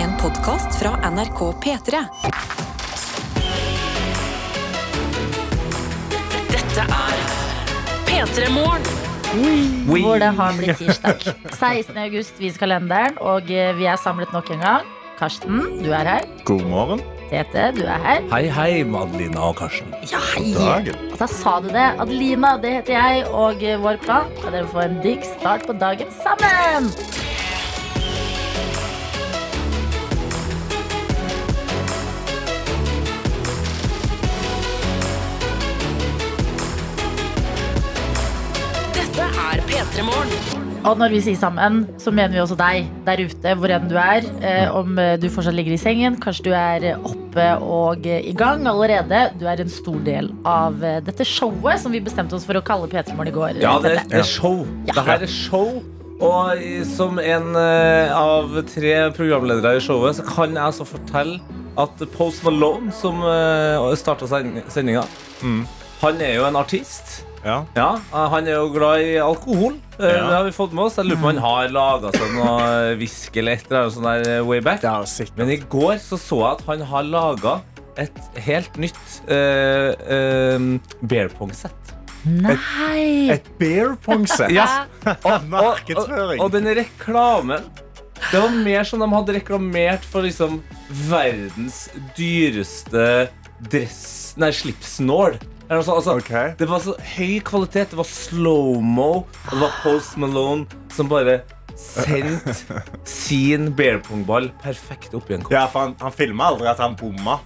[0.00, 1.98] En podkast fra NRK P3.
[6.50, 7.18] Dette er
[8.08, 8.88] P3 Morgen.
[9.90, 11.26] Hvor det har blitt tirsdag.
[11.60, 11.98] 16.
[12.06, 14.88] august viser kalenderen, og eh, vi er samlet nok en gang.
[15.20, 16.28] Karsten, du er her.
[16.48, 17.04] God morgen.
[17.28, 18.24] Tete, du er her.
[18.32, 19.92] Hei, hei, Madelina og Karsten.
[20.08, 20.54] Ja, hei!
[21.12, 21.90] Og da sa du det.
[22.00, 25.76] Adelina, det heter jeg, og eh, vår plan er å få en digg start på
[25.76, 26.88] dagen sammen.
[40.80, 43.98] Og når vi sier sammen, så mener vi også deg der ute, hvor enn du
[44.00, 44.24] er.
[44.40, 48.22] Eh, om eh, du fortsatt ligger i sengen, kanskje du er eh, oppe og eh,
[48.30, 49.26] i gang allerede.
[49.36, 52.88] Du er en stor del av dette showet som vi bestemte oss for å kalle
[52.88, 53.60] P3 Morgen i går.
[53.60, 54.64] Ja, det, er show.
[54.88, 54.96] Ja.
[54.96, 55.82] Det her er show.
[56.20, 61.40] Og som en av tre programledere i showet, så kan jeg altså fortelle
[61.80, 63.20] at Post Malone, som
[64.00, 65.04] starta sendinga,
[65.40, 65.62] Mm.
[66.02, 67.22] han er jo en artist.
[67.44, 67.64] Ja.
[67.74, 69.78] Ja, eh, Han er jo glad i alkohol.
[69.98, 70.26] Eh, Ja.
[70.28, 70.96] Det har vi fått med oss.
[70.96, 74.32] Jeg lurer på om han har laga seg noe whisky eller et eller annet der
[74.38, 74.80] eh, way back.
[74.82, 75.32] Det er.
[75.36, 77.60] Men i går så, så jeg at han har laga
[78.00, 81.90] et helt nytt uh, bear pong-sett.
[82.24, 83.28] Nei!
[83.34, 84.52] Et beer pong-sett.
[84.56, 84.84] Ja.
[85.04, 86.40] Og, og, Markedsføring.
[86.40, 87.64] og den reklamen
[88.30, 90.60] Det var mer som de hadde reklamert for liksom
[91.08, 93.28] verdens dyreste
[93.72, 95.36] dress Nei, slipsnål.
[95.70, 96.54] Sånt, Altså, okay.
[96.58, 97.92] Det var så høy kvalitet.
[97.92, 101.40] Det var slow-mo, og det var Post Malone som bare
[101.78, 105.54] sendte sin bearpongball perfekt opp i en kopp.
[105.54, 107.38] Ja, for han, han filma aldri at han bomma.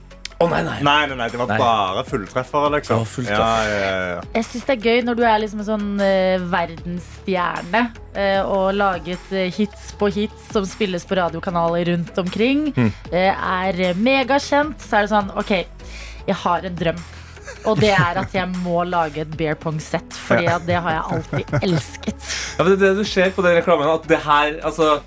[0.42, 0.78] Oh, nei, nei.
[0.83, 1.58] Nei, nei, nei, det var Nei.
[1.61, 3.05] bare fulltreffere, liksom.
[3.05, 3.69] Det fulltreffer.
[3.70, 4.22] Ja, ja, ja.
[4.34, 7.83] Jeg syns det er gøy når du er liksom en sånn uh, verdensstjerne
[8.17, 13.95] uh, og laget uh, hits på hits som spilles på radiokanaler rundt omkring, eh, er
[14.00, 14.80] megakjent.
[14.83, 15.55] Så er det sånn OK,
[16.27, 17.05] jeg har en drøm.
[17.70, 21.16] Og det er at jeg må lage et bear pong-sett, Fordi at det har jeg
[21.16, 22.30] alltid elsket.
[22.58, 25.00] Ja, men det er det du ser på den reklamen, at det her altså,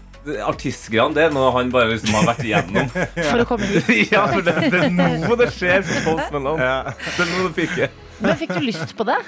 [0.43, 2.89] Artistgreiene, det er noe han bare liksom har vært igjennom.
[3.29, 4.11] For å komme hit.
[4.15, 6.67] ja, for det, det er nå det skjer for Post Malone.
[6.67, 6.95] Ja.
[7.07, 7.93] Det er nå det piker.
[8.19, 9.21] Men fikk du lyst på det?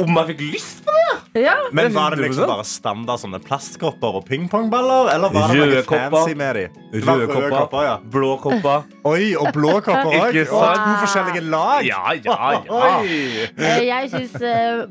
[0.00, 1.42] Om jeg fikk lyst på det?
[1.42, 1.54] Ja.
[1.72, 5.08] Men Det var det liksom bare standard sånne plastkopper og pingpongballer?
[5.14, 6.64] Eller var det noe fancy med de?
[6.92, 7.94] Det var Røde kopper, ja.
[8.12, 8.82] blå kopper.
[9.12, 10.36] Oi, og blå kopper òg.
[10.42, 11.86] Og to forskjellige lag.
[11.88, 12.36] Ja, ja,
[12.68, 12.92] ja.
[13.62, 14.34] Eh, Jeg syns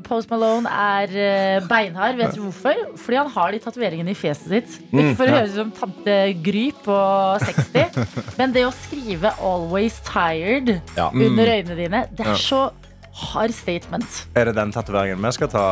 [0.06, 2.18] Post Malone er eh, beinhard.
[2.18, 2.82] Vet du hvorfor?
[2.98, 4.76] Fordi han har de tatoveringene i fjeset sitt.
[4.90, 6.98] Ikke for å høres ut som tante Gry på
[7.46, 8.02] 60,
[8.40, 11.10] men det å skrive 'always tired' Ja.
[11.12, 12.70] under øynene dine, det er så
[13.12, 14.22] hard statement.
[14.38, 15.64] Er det den tatoveringen vi skal ta?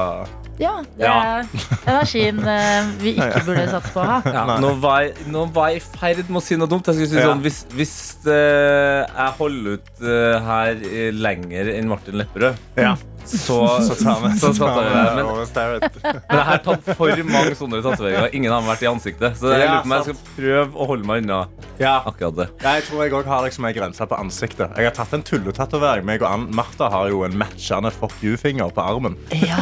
[0.61, 1.47] Ja, det er
[1.89, 4.19] energien eh, vi ikke burde satse på å ha.
[4.29, 6.91] Ja, nå, var jeg, nå var jeg i ferd med å si noe dumt.
[6.91, 7.31] Jeg skulle si Ja.
[7.31, 7.95] sånn, Hvis, hvis
[8.29, 12.93] eh, jeg holder ut eh, her eh, lenger enn Martin Lepperød, Ja.
[13.31, 15.03] Så, Så tar vi så tar vi det.
[15.17, 18.35] Men, men jeg har tatt for mange sånne tatoveringer.
[18.37, 19.39] Ingen har vært i ansiktet.
[19.41, 21.41] Så jeg lurer på om jeg skal prøve å holde meg unna
[21.81, 21.95] Ja.
[22.11, 22.49] akkurat det.
[22.65, 24.75] Ja, jeg tror jeg òg har liksom en grense på ansiktet.
[24.77, 26.05] Jeg har tatt en tulletatovering.
[26.09, 29.17] Meg og Ann Martha har jo en matchende fuck you-finger på armen.
[29.41, 29.61] Ja.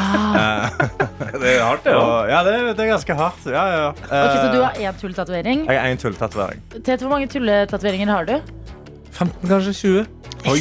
[1.39, 1.93] Det er hardt, det.
[1.93, 1.99] Ja.
[2.03, 3.47] Og, ja, det, det er ganske hardt.
[3.47, 5.67] Ja, ja, Okay, Så du Eh, har én tulletatovering?
[5.69, 6.63] Jeg har én tulletatovering.
[6.87, 8.35] Hvor mange tulletatoveringer har du?
[9.19, 10.07] 15, kanskje 20.
[10.49, 10.61] Oi.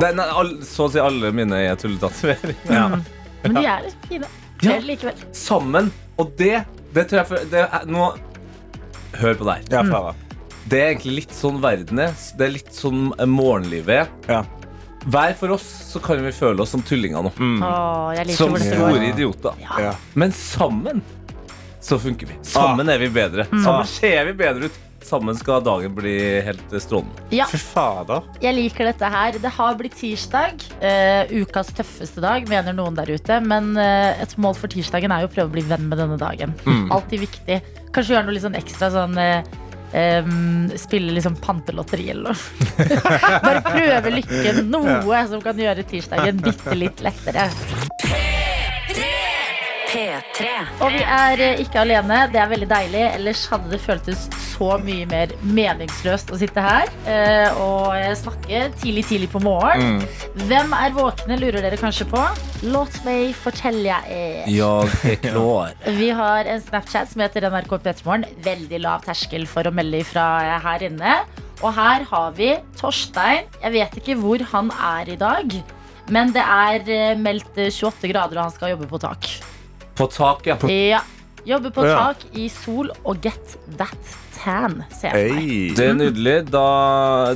[0.00, 2.62] Det er nei, all, så å si alle mine er tulletatoveringer.
[2.72, 2.86] Ja.
[3.44, 4.30] Men de er litt fine.
[4.62, 4.72] Ja.
[4.72, 5.26] Vel, Likevel.
[5.36, 5.90] Sammen.
[6.18, 6.64] Og det,
[6.96, 8.08] det tror jeg for, det er, Nå
[9.18, 9.68] Hør på det her.
[9.72, 10.16] Ja, Farah.
[10.68, 12.16] Det er egentlig litt sånn verden er.
[12.36, 14.10] Det er litt sånn morgenlivet er.
[14.28, 14.42] Ja.
[15.08, 17.30] Hver for oss så kan vi føle oss som tullinger nå.
[17.38, 19.62] Åh, jeg liker Som hvor dette store idioter.
[19.64, 19.94] Ja.
[20.18, 21.00] Men sammen
[21.80, 22.36] så funker vi.
[22.44, 23.46] Sammen er vi bedre.
[23.48, 24.78] Sammen ser vi bedre ut.
[25.04, 27.26] Sammen skal dagen bli helt strålende.
[27.34, 28.26] Ja, Fy fader.
[28.42, 29.38] jeg liker dette her.
[29.40, 30.64] Det har blitt tirsdag.
[30.82, 33.38] Uh, ukas tøffeste dag, mener noen der ute.
[33.44, 36.18] Men uh, et mål for tirsdagen er jo å prøve å bli venn med denne
[36.20, 36.52] dagen.
[36.90, 37.62] Alltid viktig.
[37.94, 39.56] Kanskje gjøre noe litt sånn ekstra sånn uh,
[39.88, 42.88] Um, Spille liksom pantelotteri eller noe.
[43.46, 44.66] Bare prøve lykken.
[44.68, 47.48] Noe som kan gjøre tirsdagen bitte litt lettere.
[49.88, 50.48] P3.
[50.84, 52.20] Og vi er eh, ikke alene.
[52.32, 53.04] Det er veldig deilig.
[53.16, 59.06] Ellers hadde det føltes så mye mer meningsløst å sitte her eh, og snakke tidlig,
[59.08, 60.02] tidlig på morgen.
[60.48, 62.22] Hvem er våkne, lurer dere kanskje på.
[62.68, 64.44] Låt meg fortelle er.
[64.50, 65.74] Jeg er klar.
[65.98, 68.28] Vi har en Snapchat som heter NRK Petermorgen.
[68.44, 70.28] Veldig lav terskel for å melde ifra
[70.64, 71.20] her inne.
[71.58, 73.48] Og her har vi Torstein.
[73.62, 75.58] Jeg vet ikke hvor han er i dag.
[76.12, 79.28] Men det er eh, meldt eh, 28 grader, og han skal jobbe på tak.
[79.98, 80.56] På tak, ja.
[80.70, 81.02] Ja.
[81.48, 81.94] Jobbe på Ja.
[82.12, 83.94] tak i sol og get that
[84.38, 85.76] tan, ser jeg for meg.
[85.78, 86.34] Det er nydelig.
[86.52, 86.64] Da,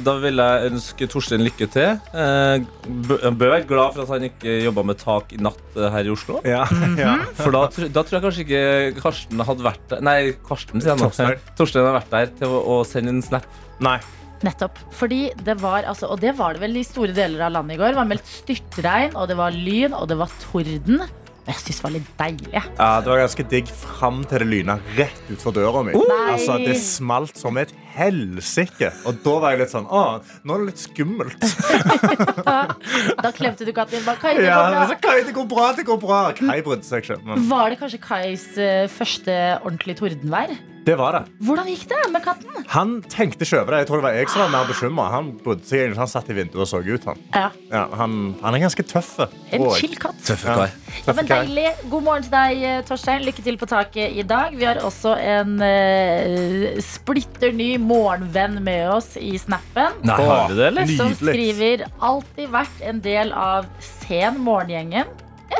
[0.04, 1.94] da vil jeg ønske Torstein lykke til.
[2.12, 2.66] Eh,
[3.08, 5.88] bø- Han bør være glad for at han ikke jobba med tak i natt eh,
[5.94, 6.40] her i Oslo.
[6.44, 6.66] Ja,
[7.00, 7.14] ja.
[7.40, 10.92] For da, tr- da tror jeg kanskje ikke Karsten hadde vært der Nei, Karsten sier
[10.92, 11.08] jeg nå.
[11.08, 11.40] Torstein.
[11.58, 13.48] Torstein har vært der til å, å sende en snap.
[13.80, 13.96] Nei.
[14.42, 14.76] Nettopp.
[14.98, 17.80] Fordi det var, altså, og det var det vel i store deler av landet i
[17.80, 17.94] går.
[17.94, 21.00] Det var meldt styrtregn, og det var lyn, og det var torden.
[21.42, 22.60] Jeg syns det var litt deilig.
[22.78, 25.94] Ja, det var ganske digg fram til det lyna rett utfor døra mi.
[26.30, 28.92] Altså, det smalt som et helsike.
[29.10, 30.02] Og da var jeg litt sånn Å,
[30.46, 31.48] nå er det litt skummelt.
[33.22, 34.04] Da klemte du katten din.
[34.06, 34.98] Bare, Kai, det Ja, går bra.
[35.02, 36.20] Kai, det går bra, det går bra.
[36.38, 37.18] Kai brydde seg ikke.
[37.26, 40.54] Men Var det kanskje Kais eh, første ordentlige tordenvær?
[40.82, 41.22] Det var det.
[41.46, 42.64] Hvordan gikk det med katten?
[42.72, 43.82] Han tenkte ikke over det.
[43.82, 45.04] Jeg tror det var jeg som var mer bekymra.
[45.12, 46.00] Han, bodde seg egentlig.
[46.00, 47.06] han satt i vinduet og så ut.
[47.06, 49.12] Han, Ja, ja, han, han er ganske tøff.
[49.54, 50.18] En chill katt.
[50.26, 50.66] Tøffe Ja.
[51.06, 51.68] Ja, men deilig.
[51.90, 53.22] God morgen til deg, eh, Torstein.
[53.26, 54.56] Lykke til på taket i dag.
[54.58, 59.96] Vi har også en uh, splitter ny morgenvenn med oss i snappen.
[60.02, 60.92] Nei, har du det, eller?
[60.98, 63.70] Som skriver alltid vært en del av
[64.02, 65.08] sen morgengjengen,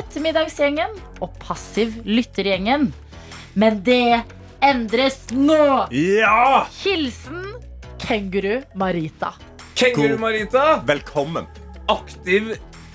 [0.03, 2.91] ettermiddagsgjengen og passiv lyttergjengen.
[3.55, 4.23] Men det
[4.63, 5.87] endres nå!
[5.95, 6.67] Ja!
[6.83, 7.45] Hilsen
[8.03, 9.33] Kenguru Marita.
[9.79, 11.47] Kenguru Marita, Velkommen.
[11.91, 12.53] aktiv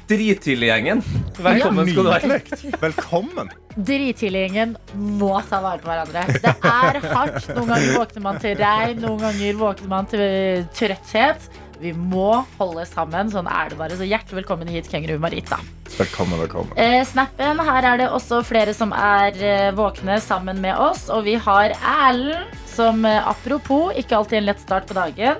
[0.07, 1.01] drittidlig-gjengen.
[1.43, 2.37] Velkommen skal du være.
[2.79, 3.49] Velkommen.
[3.75, 4.77] Drittidliggjengen
[5.19, 6.23] må ta vare på hverandre.
[6.39, 7.49] Det er hardt.
[7.57, 11.49] Noen ganger våkner man til regn, noen ganger våkner man til trøtthet.
[11.81, 13.29] Vi må holde sammen.
[13.33, 13.97] Sånn er det bare.
[13.97, 15.59] Så hjertelig velkommen hit, Kenguru Marita.
[15.97, 16.73] Velkommen, velkommen.
[16.77, 21.07] Eh, snappen, her er det også flere som er eh, våkne sammen med oss.
[21.13, 25.37] Og vi har Erlend, som eh, apropos, ikke alltid en lett start på dagen,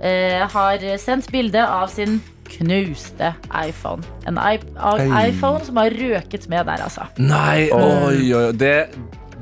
[0.00, 2.20] eh, har sendt bilde av sin
[2.52, 4.04] knuste iPhone.
[4.28, 7.08] En iPhone som har røket med der, altså.
[7.18, 8.50] Nei, oi, oi, oi.
[8.54, 8.76] Det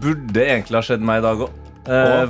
[0.00, 1.59] burde egentlig ha skjedd meg i dag òg.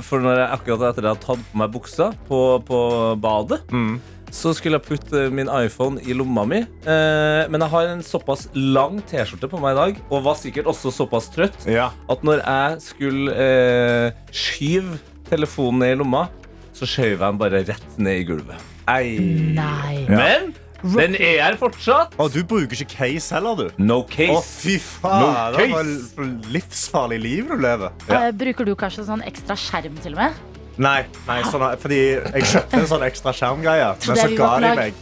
[0.07, 2.79] For når jeg akkurat etter jeg hadde tatt på meg buksa på, på
[3.21, 3.99] badet, Mm.
[4.31, 6.61] så skulle jeg putte min iPhone i lomma mi.
[6.63, 10.69] Eh, men jeg har en såpass lang T-skjorte på meg i dag, og var sikkert
[10.71, 11.89] også såpass trøtt, Ja.
[12.09, 14.97] at når jeg skulle eh, skyve
[15.29, 16.25] telefonen ned i lomma,
[16.73, 18.67] så skjøv jeg den bare rett ned i gulvet.
[18.89, 19.19] Ei.
[19.55, 20.05] Nei.
[20.09, 22.15] Men den er her fortsatt.
[22.17, 23.69] Og du bruker ikke case heller, du.
[23.77, 25.21] No Å, fy faen.
[25.21, 26.15] No Det case.
[26.17, 27.91] var livsfarlig liv du lever.
[28.09, 30.41] Eh, bruker du kanskje sånn ekstra skjerm til og med?
[30.81, 34.93] Nei, nei sånn, fordi jeg kjøpte en sånn ekstra skjermgreie, men så ga de meg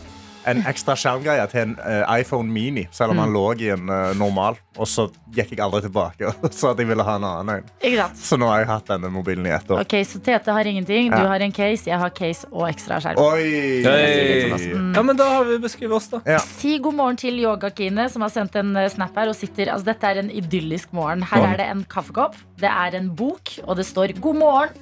[0.50, 3.22] en ekstra skjermgreie til en uh, iPhone Mini, selv om Mm.
[3.22, 4.58] han lå i en uh, normal.
[4.80, 8.16] Og så gikk jeg aldri tilbake og sa at jeg ville ha en annen en.
[8.16, 9.82] Så nå har jeg hatt denne mobilen i ett år.
[9.84, 11.28] Ok, Så Tete har ingenting, du Ja.
[11.28, 13.20] har en case, jeg har case og ekstra skjerm.
[13.20, 13.84] Oi!
[13.84, 14.72] Hey.
[14.96, 16.22] Ja, men da har vi beskrevet oss, da.
[16.26, 16.40] Ja.
[16.40, 19.30] Si god morgen til Yoga-Kine, som har sendt en eh, snap her.
[19.30, 21.24] og sitter, altså Dette er en idyllisk morgen.
[21.30, 24.80] Her er det en kaffekopp, det er en bok, og det står 'God morgen'.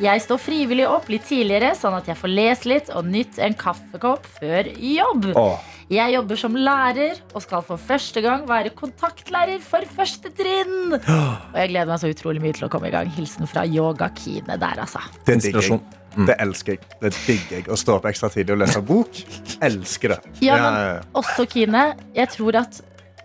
[0.00, 3.54] Jeg står frivillig opp litt tidligere, sånn at jeg får lese litt og nytt en
[3.54, 5.32] kaffekopp før jobb.
[5.36, 5.58] Åh,
[5.90, 10.92] Jeg jobber som lærer og skal for første gang være kontaktlærer for første trinn.
[10.94, 13.10] Og jeg gleder meg så utrolig mye til å komme i gang.
[13.16, 15.02] Hilsen fra Yoga-Kine der, altså.
[15.26, 15.66] det digger jeg.
[15.66, 15.82] Inspirasjon.
[16.30, 16.86] Det elsker jeg.
[17.02, 17.66] Det digger jeg.
[17.74, 19.18] Å stå opp ekstra tidlig og lese bok.
[19.66, 20.20] Elsker det.
[20.46, 21.84] Ja, men også Kine,
[22.14, 22.80] jeg tror at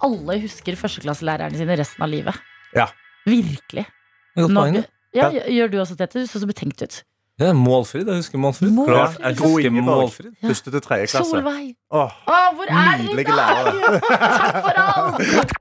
[0.05, 2.41] alle husker førsteklasselærerne sine resten av livet.
[2.73, 2.89] Ja.
[3.29, 3.85] Virkelig.
[4.35, 4.81] Godt poeng,
[5.15, 6.25] ja, gjør du også, Tete?
[6.25, 7.03] Du så så betenkt ut.
[7.39, 8.07] Ja, Målfrid.
[8.07, 8.71] Jeg husker Målfrid.
[8.71, 9.19] Målfrid.
[9.25, 10.27] Jeg husker Målfrid.
[10.41, 10.47] Ja.
[10.47, 11.31] Første til tredje klasse.
[11.31, 11.73] Solveig!
[11.91, 13.25] Åh, Åh, hvor er i dag?
[13.25, 15.51] Takk for alt!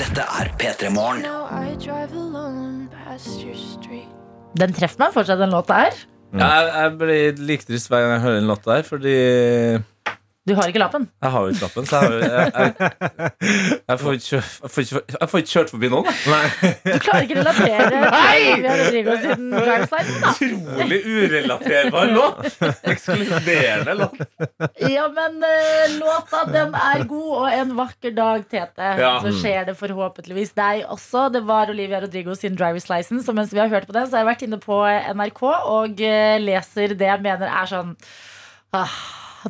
[0.00, 1.22] Dette er P3 Morgen.
[4.58, 6.02] Den treffer meg fortsatt, den låta her.
[6.32, 9.16] Jeg, jeg blir like trist hver gang jeg hører den låta her, fordi
[10.42, 11.04] Du har ikke lappen.
[11.22, 11.84] jeg har jo ikke lappen.
[11.86, 15.70] Så jeg, har jeg, jeg, jeg, får ikke, jeg, får ikke, jeg får ikke kjørt
[15.70, 16.08] forbi noen.
[16.10, 16.72] jeg.
[16.82, 18.40] Du klarer ikke å relatere Nei!
[18.56, 20.32] Olivia Rodrigo sin Driver's License, da.
[20.48, 22.50] Utrolig urelaterbar låt.
[22.90, 24.18] Ekskluderende låt.
[24.82, 29.14] Ja, men eh, låta den er god, og en vakker dag, Tete, Ja.
[29.22, 31.28] så skjer det forhåpentligvis deg også.
[31.38, 34.18] Det var Olivia Rodrigo sin driver's license, og mens vi har hørt på den, så
[34.18, 34.82] har jeg vært inne på
[35.14, 37.94] NRK og eh, leser det jeg mener er sånn
[38.74, 39.00] ah,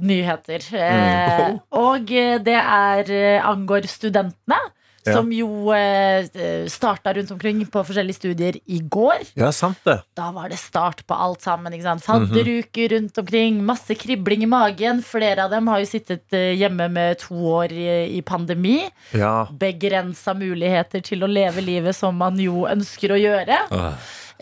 [0.00, 0.64] nyheter.
[0.72, 4.60] Eh, og eh, det er eh, angår studentene.
[5.02, 5.16] Ja.
[5.16, 6.28] Som jo eh,
[6.70, 9.24] starta rundt omkring på forskjellige studier i går.
[9.34, 9.96] Ja, sant det.
[10.14, 11.74] Da var det start på alt sammen.
[11.74, 12.04] ikke sant?
[12.06, 15.02] Fadderuker rundt omkring, masse kribling i magen.
[15.02, 18.78] Flere av dem har jo sittet eh, hjemme med to år i, i pandemi.
[19.18, 19.48] Ja.
[19.50, 23.58] Begrensa muligheter til å leve livet som man jo ønsker å gjøre.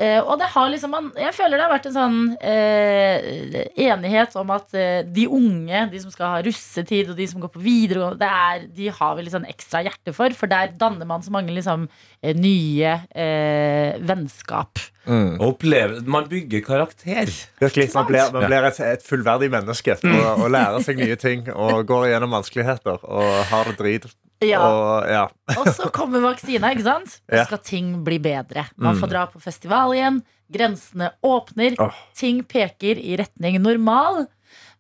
[0.01, 4.37] Eh, og det har liksom man, Jeg føler det har vært en sånn eh, enighet
[4.41, 7.61] om at eh, de unge, de som skal ha russetid, og de som går på
[7.65, 10.33] videregående, det er, de har vi litt sånn ekstra hjerte for.
[10.37, 11.85] For der danner man så mange liksom,
[12.23, 14.81] eh, nye eh, vennskap.
[15.11, 15.41] Mm.
[15.41, 17.31] oppleve, man bygger karakter.
[17.59, 21.49] Virkelig, man blir, man blir et, et fullverdig menneske og, og lærer seg nye ting
[21.55, 24.07] og går gjennom vanskeligheter og har det drit.
[24.41, 24.61] Ja.
[24.65, 25.25] Og, ja.
[25.61, 27.21] Og så kommer vaksina, ikke sant?
[27.29, 28.67] Så skal ting bli bedre.
[28.81, 30.21] Man får dra på festival igjen.
[30.51, 31.77] Grensene åpner.
[31.83, 31.97] Oh.
[32.17, 34.25] Ting peker i retning normal.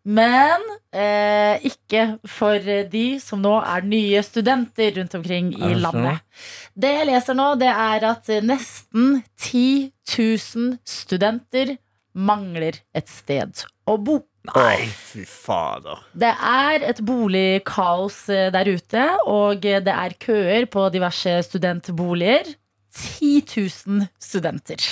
[0.00, 0.62] Men
[0.96, 2.56] eh, ikke for
[2.90, 6.24] de som nå er nye studenter rundt omkring i landet.
[6.72, 11.76] Det jeg leser nå, det er at nesten 10 000 studenter
[12.16, 14.22] mangler et sted å bo.
[14.48, 14.62] Å,
[14.96, 16.00] fy fader.
[16.16, 22.54] Det er et boligkaos eh, der ute, og eh, det er køer på diverse studentboliger.
[22.90, 23.44] 10
[23.86, 24.82] 000 studenter.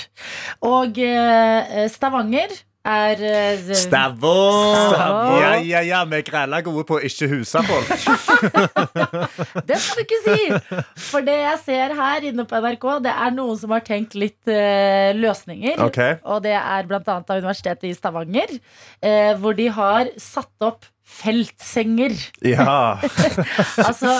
[0.63, 2.53] Og eh, Stavanger
[2.87, 4.35] er uh, Stavå!
[4.93, 5.39] Stavå.
[5.43, 7.91] Ja, ja, ja, vi er grella gode på å ikke huse folk.
[9.69, 10.83] Det skal du ikke si!
[11.09, 14.41] For det jeg ser her inne på NRK, det er noen som har tenkt litt
[14.51, 15.81] uh, løsninger.
[15.89, 16.19] Okay.
[16.25, 18.55] Og det er annet av Universitetet i Stavanger,
[19.05, 22.13] uh, hvor de har satt opp feltsenger.
[22.45, 22.99] Ja.
[23.89, 24.11] Altså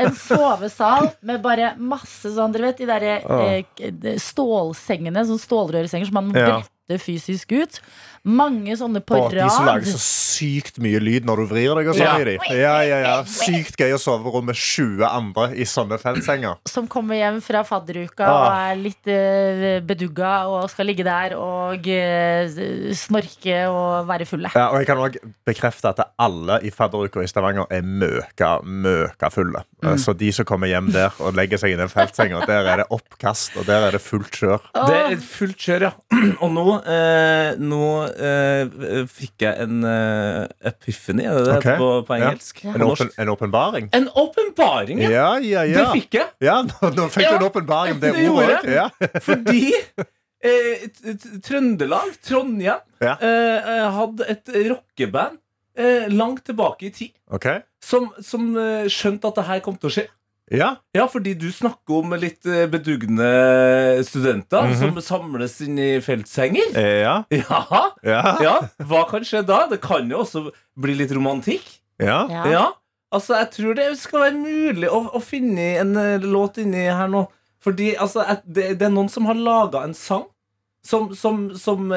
[0.00, 6.18] en sovesal med bare masse sånn Dere vet de derre eh, stålsengene, sånn stålrørsenger som
[6.18, 6.48] man må Ja.
[6.58, 7.78] brette fysisk ut.
[8.24, 11.88] Mange sånne på Og de som lager så sykt mye lyd når du vrir deg
[11.88, 12.24] og sånn Ja.
[12.24, 12.34] de.
[12.56, 13.14] Ja, ja, ja.
[13.28, 16.56] Sykt gøy å sove rom med 20 andre i sånne feltsenger.
[16.68, 18.44] Som kommer hjem fra fadderuka Ah.
[18.44, 22.48] og er litt eh, bedugga og skal ligge der og eh,
[22.96, 24.50] snorke og være fulle.
[24.54, 29.30] Ja, og jeg kan også bekrefte at alle i fadderuka i Stavanger er møka, møka
[29.32, 29.64] fulle.
[29.84, 29.98] Mm.
[30.00, 32.86] Så de som kommer hjem der og legger seg i den feltsenga, der er det
[32.94, 34.60] oppkast, og der er det fullt kjør.
[34.88, 35.92] Det er fullt kjør, ja.
[36.44, 37.86] Og nå, eh, nå
[38.28, 41.74] eh, fikk jeg en eh, epiphany, er det det okay.
[41.74, 42.30] heter på, på ja.
[42.30, 42.64] engelsk?
[42.64, 43.88] En, På åpen, en åpenbaring.
[43.98, 45.12] En åpenbaring, ja.
[45.42, 46.32] Ja, ja, Det fikk jeg.
[46.44, 48.60] Ja, nå, nå fikk du en åpenbaring om det, det ordet.
[48.74, 48.88] Ja.
[49.26, 49.62] Fordi
[50.44, 50.84] eh,
[51.44, 53.16] Trøndelag, Trondheim, Ja.
[53.20, 55.40] eh, hadde et rockeband
[55.78, 57.62] eh, langt tilbake i tid okay.
[57.82, 60.06] som, som eh, skjønte at det her kom til å skje.
[60.52, 60.74] Ja.
[60.92, 63.28] Ja, fordi du snakker om litt eh, bedugne
[64.04, 64.74] studenter Mhm.
[64.78, 66.74] som samles inn i feltsenger.
[66.76, 67.24] Eh, Ja.
[67.30, 68.36] Ja, Ja.
[68.42, 69.66] ja, hva kan skje da?
[69.68, 71.64] Det kan jo også bli litt romantikk.
[71.98, 72.26] ja.
[72.28, 72.44] Ja.
[72.50, 72.72] Ja,
[73.12, 77.08] altså jeg tror det skal være mulig å, å finne en eh, låt inni her
[77.08, 77.26] nå.
[77.64, 80.26] Fordi altså, det, det er noen som har laga en sang
[80.84, 81.88] som, som, som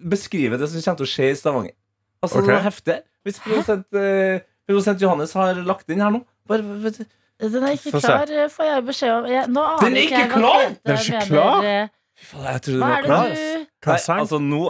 [0.00, 1.74] beskriver det som kommer til å skje i Stavanger.
[2.22, 2.46] Altså, okay.
[2.48, 2.96] det er heftig.
[3.26, 7.04] Hvis produsent, eh, produsent Johannes har lagt inn her nå bare, vet du,
[7.40, 8.06] Den er ikke Få se.
[8.06, 9.30] klar, eh, får jeg beskjed om.
[9.32, 10.60] Jeg, nå aner Den er ikke jeg hva klar?
[10.60, 11.64] Tete Den er ikke klar?
[11.64, 11.88] eh,
[12.20, 13.28] Fy faen, jeg trodde Hva den er var det klar.
[13.30, 14.64] du Nei, altså nå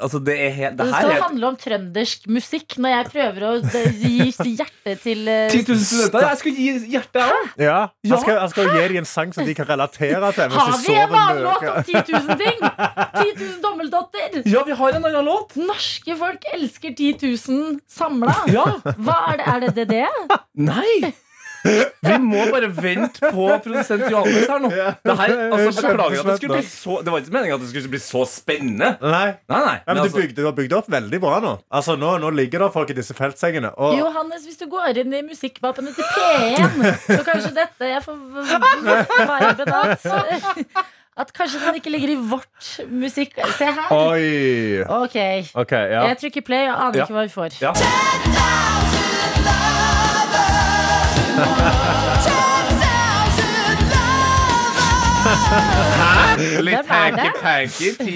[0.00, 3.06] Altså det er helt Det Det her skal er handle om trøndersk musikk når jeg
[3.12, 6.24] prøver å d- gi hjertet til eh, 10 000 studenter.
[6.24, 7.50] Jeg skal gi hjertet òg!
[7.60, 7.74] Ja.
[8.00, 8.14] Ja.
[8.14, 10.48] Han, skal, jeg skal gi dem en sang som de kan relatere til.
[10.48, 12.58] mens Har de vi en sover annen låt om 10 000 ting?
[12.64, 14.40] 10 000 dommeldotter.
[14.54, 15.52] Ja, vi har en annen låt.
[15.56, 17.12] Norske folk elsker 10
[17.48, 18.38] 000 samla.
[18.56, 18.64] Ja.
[18.96, 19.48] Hva er det?
[19.52, 19.88] Er det det?
[19.92, 20.40] det?
[20.56, 21.12] Nei!
[21.64, 24.70] Vi må bare vente på produsent Johannes her nå.
[24.70, 27.70] Det, her, altså, beklager at det skulle bli så Det var ikke meningen at det
[27.72, 28.92] skulle bli så spennende.
[29.02, 29.26] Nei.
[29.50, 29.74] Nei, nei.
[29.86, 31.56] Men Men du, altså, bygde, du har bygd opp veldig bra nå.
[31.80, 33.74] Altså, nå, nå ligger det folk i disse feltsengene.
[33.76, 38.16] Og Johannes, hvis du går inn i musikkmappene til P1, så kanskje dette Jeg får
[38.38, 38.88] viben
[39.84, 40.88] at
[41.20, 43.34] At kanskje den ikke ligger i vårt musikk...
[43.58, 43.90] Se her.
[43.92, 44.80] Oi!
[44.86, 45.18] Ok.
[45.54, 46.06] okay ja.
[46.08, 47.04] Jeg trykker play og aner Ja.
[47.04, 47.60] ikke hva vi får.
[47.60, 48.78] ja.
[55.20, 56.36] Hæ?
[56.64, 57.20] Litt Hvem er det?
[57.20, 58.14] hanky-panky, 10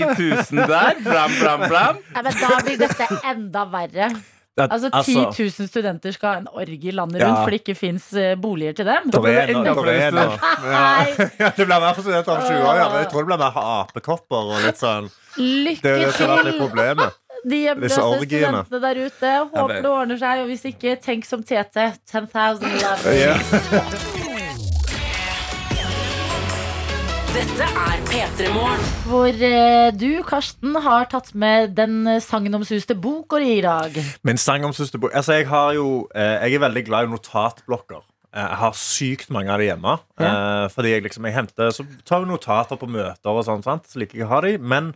[0.53, 0.95] 000 der.
[1.05, 1.99] Blam, blam, blam.
[2.15, 4.09] Nei, men Da blir dette enda verre.
[4.55, 7.43] Altså 10 000 studenter skal ha en orgie landet rundt Ja.
[7.45, 8.05] fordi det ikke fins
[8.43, 9.11] boliger til dem.
[9.11, 10.39] Det blir det er noe- det er noe.
[10.63, 11.07] Nei,
[11.43, 12.75] Ja, det blir mer for studenter om 20 år.
[12.79, 12.89] Ja.
[12.89, 15.11] men Jeg tror det blir mer apekopper og litt sånn.
[15.37, 17.11] Det er lykke det som har vært litt til, problemet.
[17.45, 19.33] De hjemløse studentene der ute.
[19.55, 20.45] Håper det ordner seg.
[20.45, 21.91] Og hvis ikke, tenk som Tete.
[22.11, 23.15] 10,000 love.
[23.19, 23.37] Ja.
[27.35, 28.83] Dette er P3 Morgen.
[29.11, 33.97] Hvor eh, du, Karsten, har tatt med den sagnomsuste boka i dag.
[34.27, 37.13] Min sagnomsuste om søster Bo Altså, jeg har jo eh, Jeg er veldig glad i
[37.17, 38.05] notatblokker.
[38.35, 39.97] Eh, Jeg har sykt mange av de hjemme.
[40.23, 43.91] Eh, fordi jeg liksom Jeg henter Så tar vi notater på møter og sånn, sant?
[43.91, 44.55] så liker jeg å ha de.
[44.59, 44.95] Men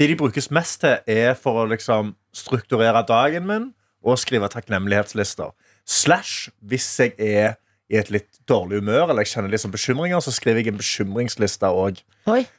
[0.00, 3.66] det de brukes mest til, er for å liksom strukturere dagen min
[4.00, 5.52] og skrive takknemlighetslister.
[5.84, 7.58] Slash hvis jeg er
[7.90, 10.78] i et litt dårlig humør, eller jeg kjenner litt sånn bekymringer, så skriver jeg en
[10.78, 11.98] bekymringsliste òg.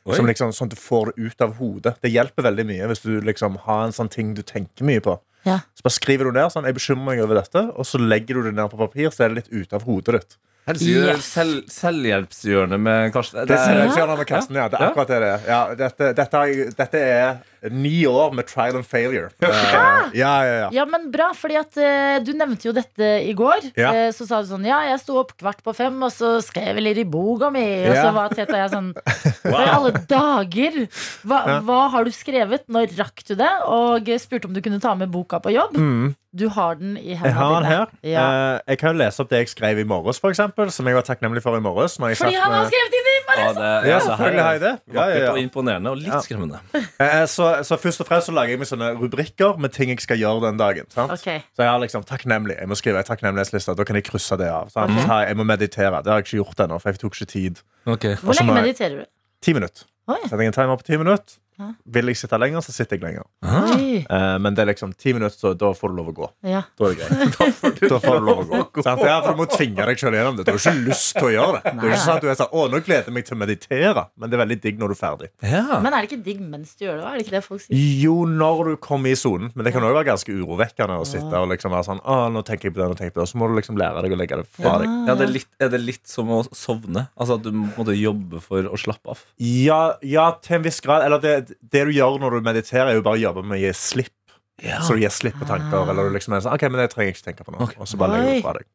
[0.06, 1.96] Liksom, sånn at du får det ut av hodet.
[2.04, 5.16] Det hjelper veldig mye hvis du liksom har en sånn ting du tenker mye på.
[5.48, 5.62] Ja.
[5.74, 8.50] Så bare skriver du ned sånn, jeg bekymrer meg over dette, og så legger du
[8.50, 10.38] det ned på papir, så er det litt ute av hodet ditt.
[10.70, 11.26] Yes.
[11.26, 13.48] selv, selvhjelpshjørnet med Karsten.
[13.48, 14.68] Det er er- med Karsten, ja.
[14.70, 15.40] Det er akkurat det det er.
[15.48, 17.40] Ja, dette, dette, er- dette er
[17.70, 19.30] ni år med trial and failure.
[19.52, 20.68] Uh, ja, ja, ja.
[20.74, 23.70] Ja, men bra, fordi at uh, du nevnte jo dette i går.
[23.80, 23.92] Ja.
[23.94, 26.80] Uh, så sa du sånn, ja, jeg sto opp kvart på fem, og så skrev
[26.80, 27.64] jeg litt i boka mi.
[27.88, 28.90] Og så var Tete og jeg sånn,
[29.52, 29.52] wow.
[29.52, 30.80] For alle dager?
[31.28, 32.66] Hva, hva har du skrevet?
[32.72, 33.52] Når rakk du det?
[33.70, 35.78] Og spurte om du kunne ta med boka på jobb.
[35.78, 36.12] Mm.
[36.32, 37.90] Du har den i Jeg har den her.
[38.08, 38.22] Ja.
[38.56, 40.96] Eh, jeg kan jo lese opp det jeg skrev i morges, for eksempel, som jeg
[40.96, 41.98] var takknemlig for i morges.
[42.00, 44.44] når jeg Fordi han har med- skrevet inn i Ja, det, Ja, det her selvfølgelig
[44.44, 44.72] har jeg det.
[44.94, 45.32] Ja, ja, ja.
[45.32, 46.20] og imponerende, og litt Ja.
[46.20, 46.60] skremmende.
[46.74, 50.04] Eh, Så, så først og fremst så lager jeg meg sånne rubrikker med ting jeg
[50.04, 50.90] skal gjøre den dagen.
[50.94, 51.14] Sant?
[51.16, 51.28] Ok.
[51.56, 52.58] Så jeg har liksom takknemlig.
[52.60, 53.76] Jeg må skrive en takknemlighetsliste.
[53.78, 54.72] Da kan jeg krysse det av.
[54.74, 54.94] Sant?
[54.96, 55.06] Ok.
[55.06, 56.04] Så jeg, må meditere.
[56.04, 57.64] Det har jeg ikke gjort ennå, for jeg tok ikke tid.
[57.86, 59.10] Hvor Og lenge mediterer du?
[59.42, 59.88] Ti minutter.
[60.12, 60.20] Oi.
[60.28, 61.40] Setter timer på ti minutter.
[61.62, 61.68] Ja.
[61.94, 63.26] Vil jeg sitte lenger, så sitter jeg lenger.
[63.46, 64.02] Oi.
[64.02, 66.30] Eh, men det er liksom ti minutter, så da får du lov å gå.
[66.48, 66.64] Ja.
[66.80, 67.36] Da er det greit.
[67.92, 68.86] da får du lov å gå.
[68.86, 69.04] Sant?
[69.06, 70.46] Ja, for du må tvinge deg selv gjennom det.
[70.48, 71.74] Du har ikke lyst til å gjøre det.
[71.76, 73.42] Det er ikke sånn at du er sånn, å, nå gleder jeg meg til å
[73.42, 75.32] meditere, men det er veldig digg når du er ferdig.
[75.52, 75.64] Ja.
[75.84, 77.06] Men er det ikke digg mens du gjør det?
[77.12, 77.86] Er det ikke det folk sier?
[78.02, 79.54] Jo, når du kommer i sonen.
[79.54, 82.42] Men det kan også være ganske urovekkende å sitte og liksom være sånn Å, nå
[82.48, 83.30] tenker jeg på det, nå tenker jeg på det.
[83.30, 84.98] Så må du liksom lære deg å legge det fra deg.
[85.10, 87.06] Ja, det er, litt, er det litt som å sovne?
[87.20, 89.22] Altså at du måtte jobbe for å slappe av?
[89.42, 91.06] Ja, ja, til en viss grad.
[91.06, 93.62] Eller det, det du gjør når du mediterer, er jo bare å jobbe med å
[93.64, 94.18] gi slipp.
[94.62, 95.90] Så du gir slipp på tanker.
[95.90, 97.70] Eller du liksom er sånn, ok, men det trenger jeg ikke tenke på nå.
[97.78, 98.70] Og så bare legger du det fra deg.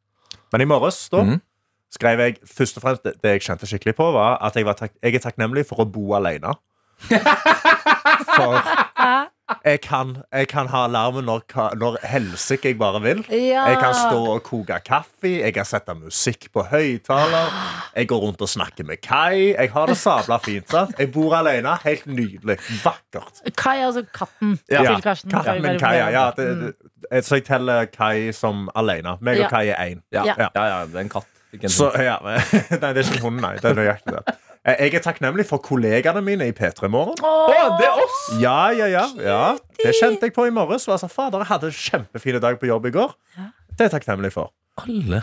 [0.54, 1.38] Men i morges da mm.
[1.94, 4.78] skrev jeg først og fremst det, det jeg kjente skikkelig på, var at jeg, var
[4.78, 6.54] tak jeg er takknemlig for å bo alene.
[8.36, 8.56] For
[9.64, 11.42] jeg kan, jeg kan ha alarmen når,
[11.78, 13.20] når helsike jeg bare vil.
[13.30, 13.66] Ja.
[13.70, 17.52] Jeg kan stå og koke kaffe, jeg kan sette musikk på høyttaler.
[17.96, 19.52] Jeg går rundt og snakker med Kai.
[19.54, 20.66] Jeg har det sabla fint.
[20.70, 20.94] sant?
[20.98, 21.76] Jeg bor alene.
[21.84, 22.58] Helt nydelig.
[22.84, 23.42] Vakkert.
[23.56, 25.30] Kai, altså katten Ja, til Karsten.
[25.30, 26.30] Katten min Kai, ja.
[26.36, 26.74] det,
[27.12, 29.16] det, så jeg teller Kai som alene.
[29.20, 29.44] Meg Ja.
[29.46, 30.02] og Kai er én.
[30.12, 30.34] Ja, Ja.
[30.38, 30.48] ja.
[30.54, 31.26] ja, det er en katt.
[31.54, 32.02] Ikke en Så, hund.
[32.02, 32.16] ja,
[32.82, 33.54] nei, det er ikke hunden, nei.
[33.62, 34.34] Det er nøyaktig det.
[34.66, 37.14] Eh, Jeg er takknemlig for kollegaene mine i P3 Morgen.
[37.22, 38.22] Oh, det er oss!
[38.42, 39.40] Ja, ja, ja, ja.
[39.78, 40.88] Det kjente jeg på i morges.
[40.90, 43.14] Altså, fader, jeg hadde en kjempefin dag på jobb i går.
[43.36, 44.50] Det er jeg takknemlig for.
[44.82, 45.22] Alle.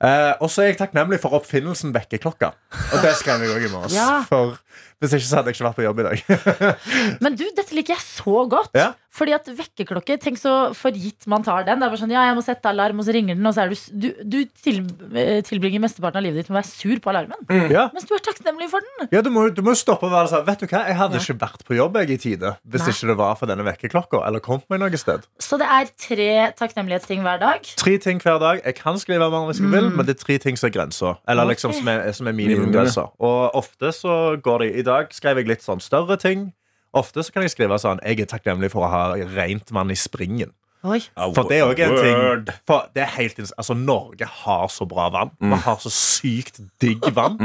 [0.00, 2.50] Eh, og så er jeg takknemlig for oppfinnelsen vekkerklokka.
[2.94, 3.94] Og det skrev jeg òg i morges.
[3.94, 4.22] Ja.
[4.28, 4.56] For
[5.00, 6.24] hvis ikke så hadde jeg ikke vært på jobb i dag.
[7.24, 8.74] Men du, dette liker jeg så godt.
[8.76, 8.90] Ja.
[9.10, 11.80] Fordi at vekkerklokke, tenk så for gitt man tar den.
[11.80, 13.64] Det er bare sånn, ja, jeg må sette alarm, og så ringer den, og så
[13.64, 17.00] er du, du, du til, eh, tilbringer mesteparten av livet ditt med å være sur
[17.02, 17.40] på alarmen.
[17.74, 17.88] ja.
[17.94, 19.10] Mens du er takknemlig for den.
[19.10, 21.36] Ja, du må, du må stoppe og være sånn Vet du hva, jeg hadde ikke
[21.40, 22.92] vært på jobb jeg i tide hvis Nei.
[22.94, 24.22] ikke det var for denne vekkerklokka.
[24.28, 25.26] Eller kommet meg noe sted.
[25.42, 27.66] Så det er tre takknemlighetsting hver dag.
[27.82, 28.62] Tre ting hver dag.
[28.62, 31.16] Jeg kan skrive mer hvis jeg vil, men det er tre ting som er grensa.
[31.26, 31.56] Eller okay.
[31.56, 33.08] liksom som er, som er minimumgrensa.
[33.18, 36.50] Og ofte så går det I dag skrev jeg litt sånn større ting.
[36.96, 39.02] Ofte så kan jeg skrive sånn Jeg er takknemlig for å ha
[39.36, 40.50] rent vann i springen.
[40.80, 40.96] Oi.
[41.36, 45.10] For det er òg en ting for det er helt, altså Norge har så bra
[45.12, 45.32] vann.
[45.36, 47.36] Vi har så sykt digg vann.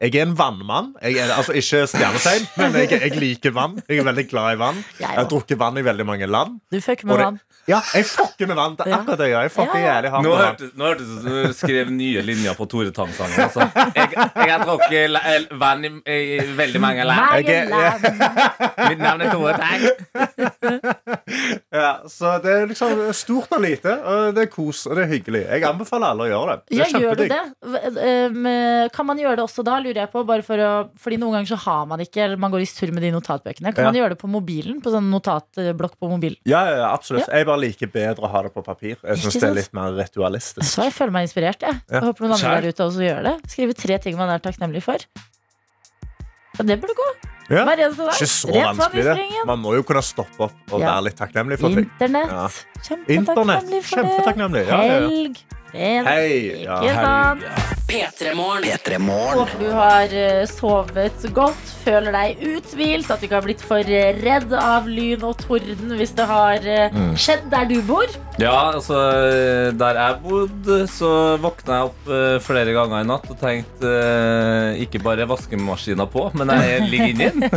[0.00, 0.94] Jeg er en vannmann.
[1.04, 3.76] Jeg er, altså Ikke stjernetegn, men jeg, jeg liker vann.
[3.90, 4.80] Jeg er veldig glad i vann.
[4.96, 6.56] Jeg Jeg har drukket vann i veldig mange land.
[6.72, 7.40] Du fucker med vann.
[7.68, 8.76] Ja, jeg fucker med vann.
[8.78, 8.96] Det er Ja.
[9.02, 9.42] akkurat det jeg gjør.
[9.48, 9.92] Jeg fucker Ja, ja.
[9.92, 10.48] jævlig hardt Nå med vann.
[10.48, 13.38] hørtes nå hørtes det ut som du skrev nye linjer på Tore Tang-sangen.
[13.44, 13.60] Altså.
[13.94, 17.44] Jeg, jeg har drukket la- el- vann i, i veldig mange land.
[17.44, 19.80] Jeg er- Mitt navn er Tore Tang.
[21.72, 25.10] Ja, så det er liksom stort og lite, og det er kos og det er
[25.12, 25.42] hyggelig.
[25.46, 26.62] Jeg anbefaler alle å gjøre det.
[26.70, 27.30] det Ja, er gjør du kjempedigg.
[27.30, 27.44] det?
[27.68, 28.48] V- um,
[28.94, 30.24] Kan man gjøre det også da, lurer jeg på?
[30.28, 32.92] Bare for å, fordi noen ganger så har man ikke, eller man går i surr
[32.96, 33.74] med de notatbøkene.
[33.74, 33.90] Kan Ja.
[33.92, 34.80] man gjøre det på mobilen?
[34.82, 36.38] På sånn notatblokk på mobilen?
[36.48, 37.28] Ja, ja, ja, absolutt.
[37.28, 38.96] Jeg bare liker bedre å ha det på papir.
[39.02, 40.66] Jeg synes syns det er litt mer ritualistisk.
[40.68, 41.60] Så jeg føler meg inspirert.
[41.62, 41.98] Jeg, Ja.
[41.98, 43.34] jeg håper noen andre der ute også gjør det.
[43.50, 44.98] Skrive tre ting man er takknemlig for.
[46.58, 47.08] Og det burde gå.
[47.50, 47.62] Ja.
[47.64, 48.04] Eneste.
[48.12, 49.46] Ikke så Rent vanskelig, det.
[49.46, 50.90] Man må jo kunne stoppe opp og Ja.
[50.94, 51.86] være litt takknemlig for ting.
[51.88, 52.28] Internett.
[52.30, 52.48] Ja.
[52.82, 53.84] Kjempetakknemlig Internett.
[53.84, 54.04] for det.
[54.04, 54.66] Kjempetakknemlig.
[54.68, 55.08] Ja, ja, ja.
[55.08, 55.36] Helg.
[55.70, 56.06] Fred.
[56.06, 56.62] Hei.
[56.64, 57.77] Ja, Ikke sant?
[57.88, 58.64] P3 Morgen.
[58.68, 59.38] P3 Morgen.
[59.38, 63.80] Håper du har eh, sovet godt, føler deg uthvilt, at du ikke har blitt for
[63.88, 67.14] eh, redd av lyn og torden hvis det har eh, Mm.
[67.20, 68.08] skjedd der du bor.
[68.40, 68.96] Ja, altså
[69.76, 71.10] Der jeg bodde, så
[71.42, 72.10] våkna jeg opp
[72.46, 73.90] flere ganger i natt og tenkte
[74.80, 77.48] ikke bare vaskemaskina på, men jeg ligger inni den.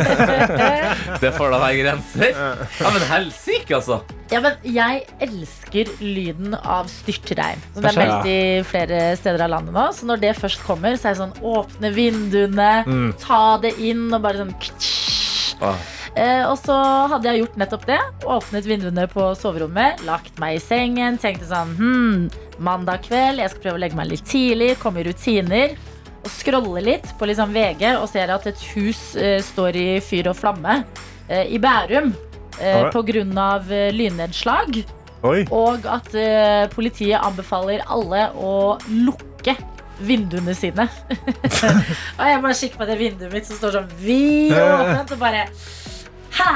[1.22, 2.34] det får da være grenser.
[2.82, 4.02] Ja, Men helsike, altså.
[4.32, 7.62] Ja, men jeg elsker lyden av styrtregn.
[7.76, 9.86] Det er meldt i flere steder av landet nå.
[9.98, 13.10] Så når det først kommer, så er det sånn åpne vinduene, Mm.
[13.20, 14.56] ta det inn og bare sånn.
[15.62, 15.76] Ah.
[16.16, 16.76] Eh, og så
[17.08, 18.00] hadde jeg gjort nettopp det.
[18.28, 21.20] Åpnet vinduene på soverommet, lagt meg i sengen.
[21.22, 22.26] Tenkte sånn hm,
[22.60, 25.78] mandag kveld, jeg skal prøve å legge meg litt tidlig, komme i rutiner.
[26.22, 30.30] Og scrolle litt på liksom VG og ser at et hus eh, står i fyr
[30.30, 30.84] og flamme
[31.30, 32.12] eh, i Bærum.
[32.62, 32.92] Eh,
[33.42, 34.84] av eh, lynnedslag.
[35.22, 35.46] Oi.
[35.54, 39.54] Og at uh, politiet anbefaler alle å lukke
[40.06, 40.88] vinduene sine.
[42.20, 45.46] og jeg bare kikker på det vinduet mitt som står sånn vidåpent, og bare
[46.32, 46.52] Hæ?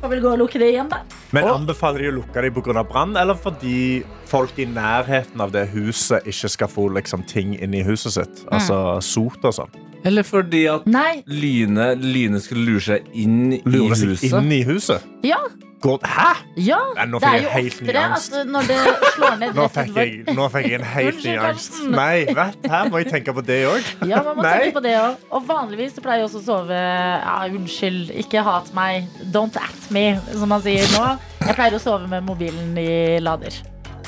[0.00, 1.02] Får vel gå og lukke det igjen, da.
[1.36, 2.84] Men Anbefaler de å lukke dem pga.
[2.88, 4.00] brann, eller fordi
[4.30, 8.42] folk i nærheten av det huset ikke skal få liksom, ting inn i huset sitt?
[8.48, 9.89] Altså sot og sånn.
[10.04, 11.22] Eller fordi at Nei.
[11.28, 14.32] lynet, lynet skulle lure seg inn i Lurer seg huset.
[14.32, 15.02] inn i huset?
[15.26, 15.40] Ja.
[15.80, 16.34] Går, hæ?
[16.60, 16.76] ja.
[16.96, 18.34] Nei, nå Det fikk er jeg jo helt ny oftere angst.
[18.36, 18.76] at når det
[19.14, 21.70] slår ned Nå rett fikk utenfor jeg, nå fikk jeg en helt ny Unnskyld, angst.
[21.70, 21.94] Karsten.
[21.96, 23.88] Nei, vet, her må jeg tenke på det òg.
[24.10, 24.52] Ja, man må Nei.
[24.60, 25.24] tenke på det òg.
[25.38, 29.08] Og vanligvis så pleier jeg også å sove Ja, unnskyld, ikke hat meg.
[29.32, 30.04] Don't at me,
[30.36, 31.06] som man sier nå.
[31.46, 33.56] Jeg pleier å sove med mobilen i lader.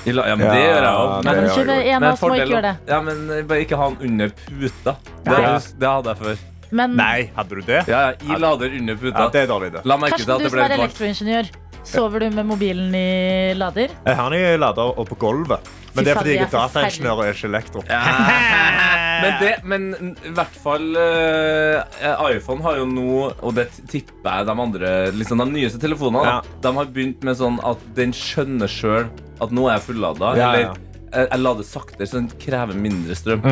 [0.07, 1.11] I la- Ja, men det gjør jeg òg.
[1.23, 2.77] det Men ikke jeg en av oss må ikke gjøre det.
[2.89, 4.97] Ja, men bare ikke ha den under puta.
[5.25, 5.59] Det, Ja.
[5.79, 6.37] det hadde jeg før.
[6.73, 7.83] Men Nei, hadde du det?
[7.87, 9.19] Ja, ja, I lader under puta.
[9.19, 9.85] Ja, det er dårlig, det.
[9.85, 11.01] La merke til Karsten, at du det som ble er litt varmt.
[11.01, 11.51] elektroingeniør.
[11.85, 13.89] Sover du med mobilen i lader?
[14.07, 15.59] Jeg har den i lader og på gulvet.
[15.95, 17.83] Men Fy det er faen, fordi jeg er er dataingeniør og ikke elektro.
[19.23, 24.47] Men, det, men i hvert fall eh, iPhone har jo nå, og det tipper jeg
[24.49, 26.41] de andre liksom De nyeste telefonene Ja.
[26.65, 29.07] De har begynt med sånn at den skjønner sjøl
[29.43, 30.33] at nå er jeg fullada.
[30.39, 30.73] Ja, ja.
[30.73, 30.81] Eller
[31.13, 33.43] jeg, jeg lader saktere, så den krever mindre strøm.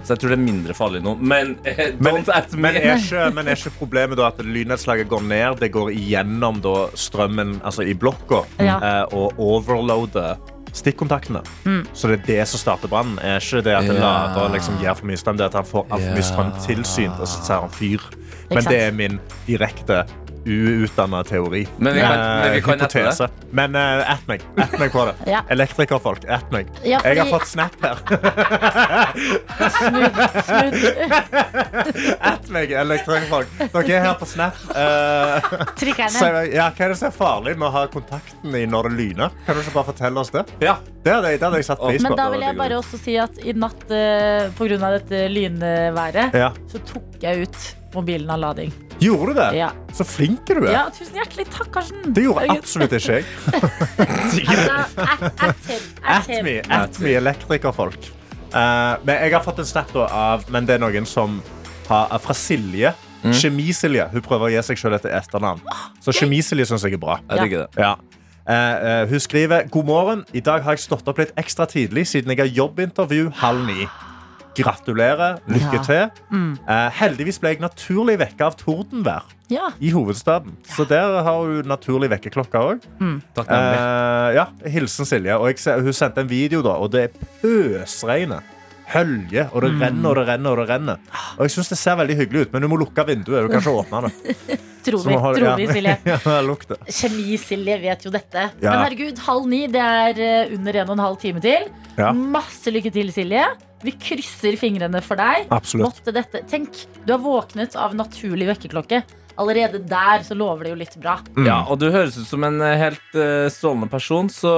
[0.00, 1.12] Så jeg tror det er mindre farlig nå.
[1.20, 5.26] Men eh, Men, at men, er ikke, men er ikke problemet da at lynnedslaget går
[5.28, 5.58] ned?
[5.60, 8.78] Det går igjennom da strømmen altså i blokka Ja.
[8.80, 10.38] eh, og overloader
[10.72, 11.42] stikkontaktene.
[11.92, 13.18] Så det er det som starter brannen.
[13.20, 13.92] Er ikke det at Ja.
[13.92, 17.20] lader liksom gir for mye strøm, det er at han får altfor mye strøm tilsynt,
[17.20, 18.00] og så tar han fyr.
[18.48, 20.06] Men det er min direkte
[20.46, 21.66] uutdanna teori.
[21.78, 23.28] Men vi kan- Eh, men vi kan hypotese.
[23.50, 24.42] Men uh, at meg.
[24.56, 25.14] At meg på det.
[25.30, 25.40] Ja.
[25.50, 26.66] Elektrikerfolk, at meg.
[26.84, 27.96] Ja, Jeg har fått snap her.
[29.70, 30.42] Smooth.
[30.46, 32.16] smooth.
[32.32, 33.48] At meg, elektrikerfolk.
[33.58, 34.56] Dere er her på snap.
[34.70, 35.38] Uh,
[36.12, 38.96] Så, ja, hva er det som er farlig med å ha kontakten i når det
[38.98, 39.34] lyner?
[39.46, 40.44] Kan du ikke bare fortelle oss det?
[40.62, 40.76] Ja.
[41.02, 43.16] Det hadde, jeg- det hadde jeg satt pris Men da vil jeg bare også si
[43.18, 46.52] at i natt, uh, på grunn av dette lynværet, Ja.
[46.70, 48.72] så tok jeg ut mobilen av lading.
[49.02, 49.48] Gjorde du det?
[49.58, 49.70] Ja.
[49.92, 50.72] Så flink du er.
[50.72, 52.12] Ja, tusen hjertelig takk, Karsten.
[52.14, 53.24] Det gjorde absolutt ikke jeg.
[54.72, 54.98] At-
[55.42, 58.10] at him, at At me, at me elektrikerfolk.
[58.52, 61.38] Uh, men jeg har fått en snap da av Men det er noen som
[61.88, 62.92] har, er fra Silje.
[63.22, 63.32] Mm.
[63.38, 64.08] Kjemisilje.
[64.12, 65.62] Hun prøver å gi seg selv et etternavn.
[66.02, 67.20] Så Kjemisilje syns jeg er bra.
[67.30, 67.68] Jeg det.
[67.80, 67.94] Ja.
[68.42, 70.24] Uh, uh, hun skriver God morgen.
[70.34, 73.86] I dag har jeg stått opp litt ekstra tidlig siden jeg har jobbintervju halv ni.
[74.56, 75.38] Gratulerer.
[75.48, 75.82] Lykke Ja.
[75.82, 76.56] til.
[76.68, 79.70] Eh, heldigvis ble jeg naturlig vekka av tordenvær Ja.
[79.80, 80.52] i hovedstaden.
[80.76, 82.80] Så der har hun naturlig vekkerklokke òg.
[83.00, 83.22] Mm.
[83.38, 85.38] Eh, ja, hilsen Silje.
[85.38, 87.12] Og jeg, ser- hun sendte en video, da, og det
[87.42, 88.42] pøsregner.
[88.92, 90.50] Hølje, og det renner og det renner.
[90.50, 90.98] Og det renner
[91.38, 93.46] Og jeg synes det ser veldig hyggelig ut, men du må lukke vinduet.
[93.46, 94.58] Du kan ikke åpne det.
[94.84, 95.66] Tror vi, må ha- tror vi.
[95.70, 95.96] Silje.
[96.04, 96.18] ja.
[96.90, 98.48] Kjemi-Silje vet jo dette.
[98.60, 98.72] Ja.
[98.72, 101.68] Men herregud, halv ni, det er eh, under en og en halv time til.
[101.96, 102.10] Ja.
[102.12, 103.44] Masse lykke til, Silje.
[103.82, 105.48] Vi krysser fingrene for deg.
[105.54, 105.88] Absolutt.
[105.88, 109.02] Måtte dette Tenk, du har våknet av naturlig vekkerklokke.
[109.40, 111.16] Allerede der så lover det jo litt bra.
[111.40, 114.52] Ja, og du høres ut som en eh, helt uh, strålende person, så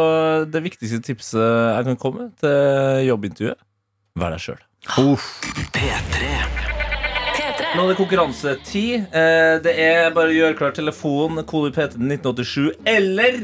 [0.51, 3.63] det viktigste tipset jeg kan komme til jobbintervjuet,
[4.19, 4.61] vær deg sjøl.
[4.85, 6.35] P3.
[7.75, 9.07] Nå er det konkurransetid.
[9.11, 13.41] Eh, Det er bare å gjøre klar telefon, kode PT 1987 eller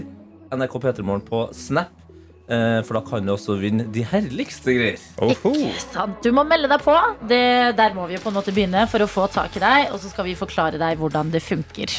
[0.55, 1.95] NRK P3morgen på Snap.
[2.51, 5.03] Eh, For da kan du også vinne de herligste greier.
[5.23, 5.53] Ikke
[5.85, 6.19] sant?
[6.25, 6.95] Du må melde deg på.
[7.31, 7.43] Det,
[7.79, 9.93] der må vi jo på en måte begynne for å få tak i deg.
[9.95, 11.95] Og så skal vi forklare deg hvordan det funker.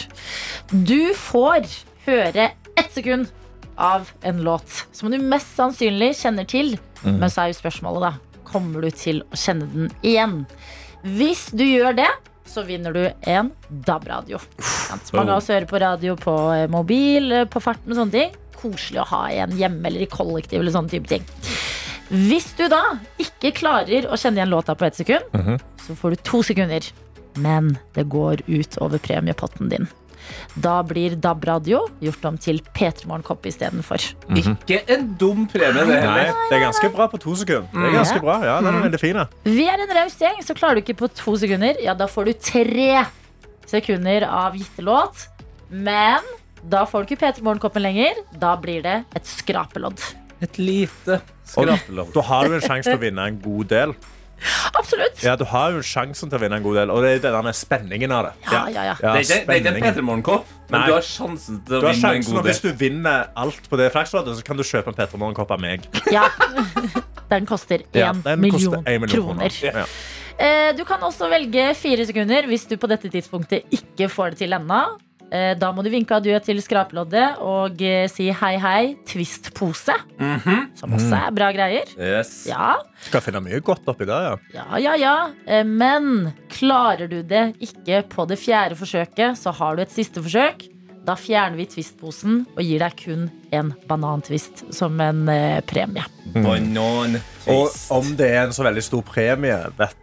[0.73, 1.69] Du får
[2.07, 3.29] høre ett sekund
[3.81, 6.75] av en låt som du mest sannsynlig kjenner til.
[7.05, 8.41] Men så er jo spørsmålet, da.
[8.51, 10.41] Kommer du til å kjenne den igjen?
[11.07, 12.09] Hvis du gjør det,
[12.51, 13.53] så vinner du en
[13.87, 14.37] DAB-radio.
[14.59, 15.07] Sant?
[15.15, 18.35] Mange av oss hører på radio på eh, mobil, eh, på farten og sånne ting.
[18.61, 21.25] Koselig å ha en hjemme eller i kollektiv eller sånne type ting.
[22.11, 22.81] Hvis du da
[23.21, 25.31] ikke klarer å kjenne igjen låta på ett sekund,
[25.85, 26.85] så får du to sekunder.
[27.39, 29.87] Men det går ut over premiepotten din.
[30.61, 34.03] Da blir DAB-radio gjort om til P3 Morgenkopp istedenfor.
[34.37, 36.35] Ikke en dum premie, det Nei, heller.
[36.51, 37.71] det er ganske bra på to sekunder.
[37.73, 39.21] Det er ganske bra, ja, den er veldig fin.
[39.47, 41.79] Vi er en raus gjeng, så klarer du ikke på to sekunder.
[41.83, 43.05] Ja, da får du tre
[43.71, 45.25] sekunder av gitte låt.
[45.71, 46.27] Men
[46.69, 48.17] da får du ikke P3 Morgenkoppen lenger.
[48.39, 49.99] Da blir det et skrapelodd.
[50.41, 52.13] Et lite skrapelodd.
[52.13, 53.93] da har du en sjanse til å vinne en god del.
[54.73, 55.19] Absolutt.
[55.21, 57.51] Ja, Du har jo sjansen til å vinne en god del, og det er denne
[57.53, 58.31] spenningen av det.
[58.49, 58.95] Ja, ja, ja.
[59.03, 59.93] Ja, det er ikke, det er ikke en spenningen.
[59.99, 60.87] P3 Morgen-kopp, men Nei.
[60.87, 62.47] du har sjansen til å vinne en god del.
[62.49, 65.61] Hvis du vinner alt på det flaksloddet, så kan du kjøpe en P3 Morgenkopp av
[65.61, 65.85] meg.
[66.11, 66.25] ja.
[67.31, 69.53] Den koster én Ja, million, en million kroner.
[69.63, 69.85] Ja.
[70.41, 74.41] Eh, Du kan også velge fire sekunder hvis du på dette tidspunktet ikke får det
[74.41, 74.81] til ennå.
[75.31, 79.95] Eh, Da må du vinke adjø til skrapeloddet og eh, si hei, hei, Twist-pose.
[80.19, 80.57] Mhm.
[80.75, 81.87] Som også er bra greier.
[81.95, 82.33] Yes.
[82.49, 82.73] Ja,
[83.07, 84.35] Skal finne mye godt oppi der, ja.
[84.57, 85.15] ja, ja, ja.
[85.47, 90.23] Eh, Men klarer du det ikke på det fjerde forsøket, så har du et siste
[90.23, 90.67] forsøk.
[91.07, 93.23] Da fjerner vi Twist-posen og gir deg kun
[93.55, 95.23] en banantvist som en
[95.65, 96.03] premie.
[96.35, 97.17] Banan
[97.49, 99.97] Og om det er en så veldig stor premie, vet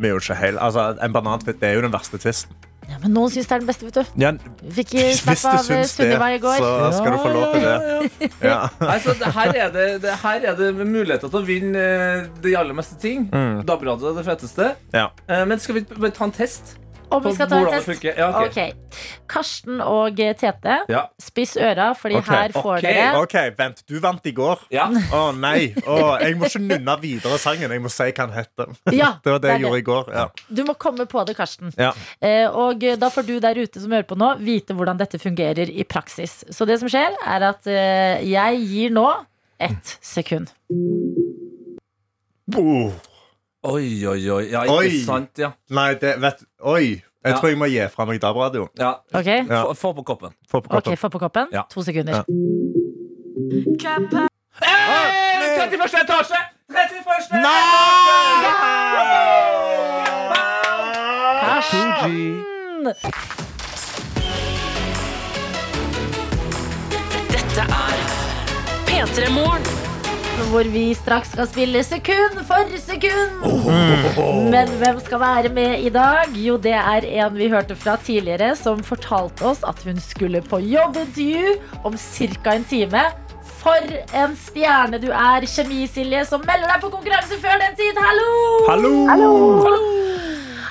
[0.00, 0.56] vi jo ikke helt.
[0.64, 2.56] Altså, en banantvist det er jo den verste tvisten.
[2.90, 4.20] Ja, men noen syns det er den beste, vet du.
[4.20, 4.32] Ja,
[4.74, 6.56] fikk hvis snapp du av eh, syns det, Sunniva i går.
[6.58, 8.30] så skal du få lov til det.
[8.42, 8.58] Ja.
[8.82, 12.56] Altså, det her, er det, det her er det muligheter til å vinne eh, de
[12.58, 13.28] aller meste ting.
[13.30, 13.62] Mm.
[13.68, 14.72] DAB-radio er det feteste.
[14.96, 15.06] Ja.
[15.30, 16.74] Eh, Men skal vi ta en test?
[17.10, 18.04] Om vi skal ta en test.
[18.06, 18.70] Ja, okay.
[18.70, 19.08] Okay.
[19.30, 21.02] Karsten og Tete, Ja.
[21.18, 22.36] spiss øra, fordi okay.
[22.36, 22.82] her får ok.
[22.82, 23.82] dere OK, vent.
[23.88, 24.62] Du vant i går.
[24.70, 24.86] Ja.
[24.88, 25.72] Å nei.
[25.86, 27.70] Oh, jeg må ikke nynne videre sangen.
[27.70, 28.74] Jeg må si hva den heter.
[29.00, 30.12] Ja, Det var det jeg gjorde i går.
[30.14, 30.26] Ja.
[30.48, 31.74] Du må komme på det, Karsten.
[31.78, 31.92] Ja.
[32.20, 35.18] Eh, og eh, da får du der ute som hører på nå, vite hvordan dette
[35.22, 36.40] fungerer i praksis.
[36.50, 39.08] Så det som skjer, er at eh, jeg gir nå
[39.60, 40.50] ett sekund.
[42.56, 42.90] Oh.
[43.62, 44.44] Oi, oi, oi.
[44.50, 44.90] Ja, ikke Oi.
[45.04, 45.50] sant, ja.
[45.76, 47.02] Nei, det vet Oi.
[47.24, 47.36] Jeg Ja.
[47.36, 48.68] tror jeg må gi fra meg DAB-radioen.
[48.78, 48.94] ja.
[49.12, 49.26] Ok?
[49.26, 49.62] Ja.
[49.64, 50.30] Få, få på koppen.
[50.50, 50.96] Få på Ok, koppen.
[50.96, 51.46] Få på koppen.
[51.52, 51.62] Ja.
[51.70, 52.14] To sekunder.
[52.14, 52.22] Ja.
[54.62, 55.94] Hey, 31.
[56.02, 56.36] etasje!
[56.70, 57.04] 31.
[61.40, 62.94] Karsten!
[67.30, 67.96] Dette er
[68.86, 69.79] P3 Morgen.
[70.48, 73.44] Hvor vi straks skal spille sekund for sekund.
[74.50, 76.32] Men hvem skal være med i dag?
[76.34, 80.58] Jo, det er en vi hørte fra tidligere, som fortalte oss at hun skulle på
[80.58, 82.54] jobbintervju om ca.
[82.56, 83.02] en time.
[83.60, 88.00] For en stjerne du er, Kjemi-Silje, som melder deg på konkurranse før den tid.
[88.00, 88.30] Hallo!
[89.10, 89.32] Hallo!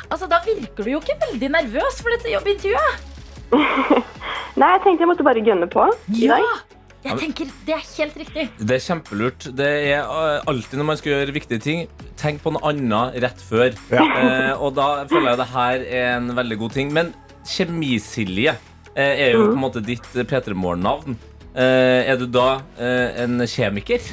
[0.09, 3.05] Altså, Da virker du jo ikke veldig nervøs for dette jobbintervjuet.
[4.59, 5.85] Nei, jeg tenkte jeg måtte bare gønne på
[6.17, 6.35] i Ja!
[6.41, 6.65] dag.
[6.99, 8.43] Jeg tenker Det er helt riktig.
[8.59, 9.47] Det er kjempelurt.
[9.55, 11.85] Det er eh, alltid når man skal gjøre viktige ting,
[12.19, 13.71] tenk på noe annet rett før.
[13.93, 14.03] Ja.
[14.03, 16.91] Eh, og da føler jeg det her er en veldig god ting.
[16.95, 17.13] Men
[17.47, 18.53] Kjemisilje
[18.95, 21.15] eh, er jo på en måte ditt eh, P3 Morgen-navn.
[21.55, 24.11] Eh, er du da eh, en kjemiker?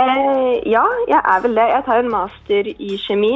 [0.00, 1.68] Eh, ja, jeg er vel det.
[1.74, 3.34] Jeg tar en master i kjemi.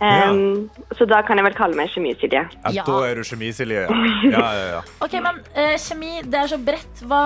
[0.00, 2.44] Em, Så da kan jeg vel kalle meg Kjemi-Silje.
[2.48, 2.84] Ja, Ja.
[2.86, 3.98] Da er du Kjemi-Silje, ja.
[4.32, 4.80] ja, ja, ja.
[5.04, 7.02] Ok, men uh, Kjemi, det er så bredt.
[7.04, 7.24] Hva,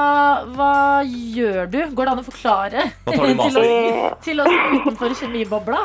[0.57, 0.73] hva
[1.07, 1.79] gjør du?
[1.95, 5.85] Går det an å forklare til oss, til oss utenfor kjemibobla?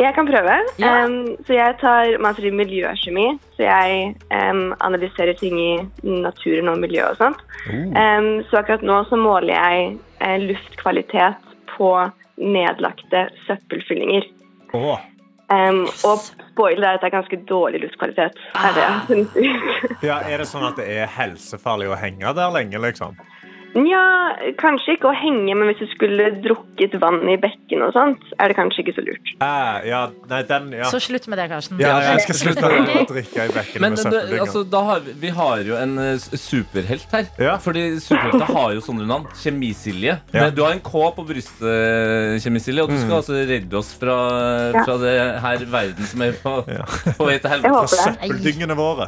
[0.00, 0.54] Jeg kan prøve.
[0.80, 0.94] Ja.
[1.04, 3.26] Em, så jeg tar master i miljøkjemi.
[3.58, 5.74] Så jeg um, analyserer ting i
[6.24, 7.42] naturen og miljø og sånt.
[7.68, 9.90] Em, så akkurat nå så måler jeg
[10.24, 11.90] uh, luftkvalitet på
[12.40, 14.24] nedlagte søppelfyllinger.
[14.78, 15.04] Åh.
[15.50, 16.20] Em, og
[16.52, 18.38] spoiler er at det er ganske dårlig luftkvalitet.
[18.54, 18.86] Er det
[19.18, 19.38] ut.
[20.06, 23.18] Ja, er det sånn at det er helsefarlig å henge der lenge, liksom?
[23.78, 24.02] Nja,
[24.58, 28.50] kanskje ikke å henge, men hvis du skulle drukket vann i bekken og sånt, er
[28.50, 29.30] det kanskje ikke så lurt.
[29.36, 30.00] Eh, ja,
[30.32, 30.88] nei, den, ja.
[30.90, 31.78] Så slutt med det, Karsten.
[31.82, 35.14] Ja, jeg skal slutte å drikke i bekken Men med det, altså, da har vi,
[35.22, 37.28] vi har jo en eh, superhelt her.
[37.38, 37.54] Ja.
[37.62, 39.28] Fordi superhelter har jo sånne navn.
[39.38, 40.16] Kjemisilje.
[40.34, 40.48] Ja.
[40.48, 44.18] Men Du har en K på brystet, Kjemisilje, og du skal altså redde oss fra,
[44.80, 45.14] fra det
[45.46, 47.86] her verden som er på, på vei til helvete.
[47.86, 48.02] Fra.
[48.10, 49.06] Søppeldyngene våre.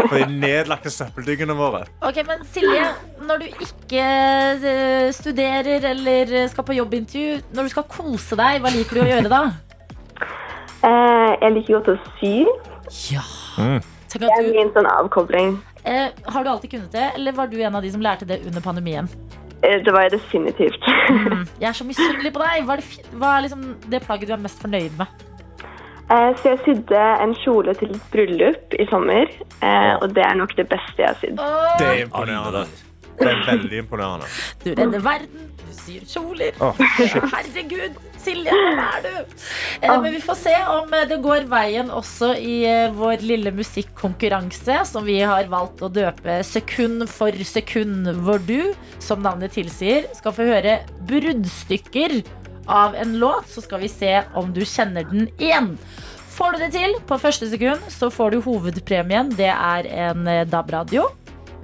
[0.00, 1.84] For de nedlagte søppeldyngene våre.
[2.10, 2.90] Ok, men Silje,
[3.28, 8.72] når du ikke eh, studerer eller skal på jobbintervju, når du skal kose deg, hva
[8.74, 9.42] liker du å gjøre da?
[10.80, 12.34] Eh, jeg liker godt å sy.
[13.12, 13.24] Ja.
[13.60, 13.80] Mm.
[14.10, 15.58] Det er du, min sånn avkobling.
[15.84, 18.40] eh, har du alltid kunnet det, eller var du en av de som lærte det
[18.46, 19.08] under pandemien?
[19.62, 20.86] Eh, det var jeg definitivt.
[21.10, 22.64] Mm, jeg er så misunnelig på deg.
[22.64, 25.26] Hva er, det, hva er liksom det plagget du er mest fornøyd med?
[26.10, 29.30] Eh, så jeg sydde en kjole til et bryllup i sommer,
[29.62, 31.38] eh, og det er nok det beste jeg har sydd.
[31.78, 32.64] Det er imponerende.
[33.20, 34.28] Det er veldig imponerende.
[34.64, 36.56] Du redder verden, du syr kjoler.
[36.64, 36.78] Oh,
[37.34, 39.36] Herregud, Silje, hvem er du?
[39.80, 43.52] Eh, men vi får se om eh, det går veien også i eh, vår lille
[43.56, 50.08] musikkonkurranse, som vi har valgt å døpe Sekund for sekund, hvor du, som navnet tilsier,
[50.16, 52.20] skal få høre bruddstykker
[52.70, 55.74] av en låt, så skal vi se om du kjenner den igjen.
[56.30, 59.32] Får du det til på første sekund, så får du hovedpremien.
[59.36, 61.08] Det er en eh, DAB-radio.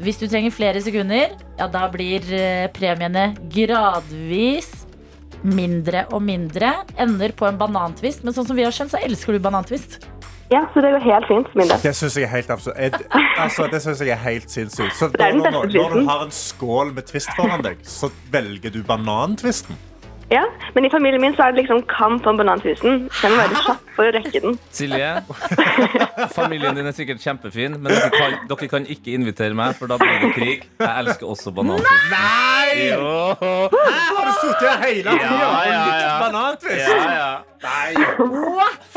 [0.03, 4.73] Hvis du trenger flere sekunder, ja, da blir eh, premiene gradvis
[5.47, 6.73] mindre og mindre.
[7.01, 8.25] Ender på en banantvist.
[8.27, 10.01] Men sånn som vi har skjønt, så elsker du banantvist.
[10.53, 11.81] Ja, så det går helt fint for min del.
[11.83, 12.79] Det syns jeg er helt absurd.
[13.43, 14.95] Altså, det synes jeg er helt sinnssykt.
[14.95, 18.83] Så er når, når du har en skål med twist foran deg, så velger du
[18.87, 19.79] banantvisten.
[20.31, 20.43] Ja,
[20.75, 23.05] Men i familien min så er det liksom kamp om banantvisten.
[23.23, 24.57] Den må være kjapp for å rekke den.
[24.75, 25.11] Silje,
[26.39, 30.01] familien din er sikkert kjempefin, men dere kan, dere kan ikke invitere meg, for da
[30.03, 30.67] blir det krig.
[30.83, 32.11] Jeg elsker også banantvist.
[32.11, 32.91] Nei!
[32.91, 33.13] Jo.
[33.39, 36.97] Har du sittet her hele tida Ja, og ja, likt ja.
[37.17, 37.31] Ja,
[37.65, 38.09] ja.
[38.21, 38.97] What?!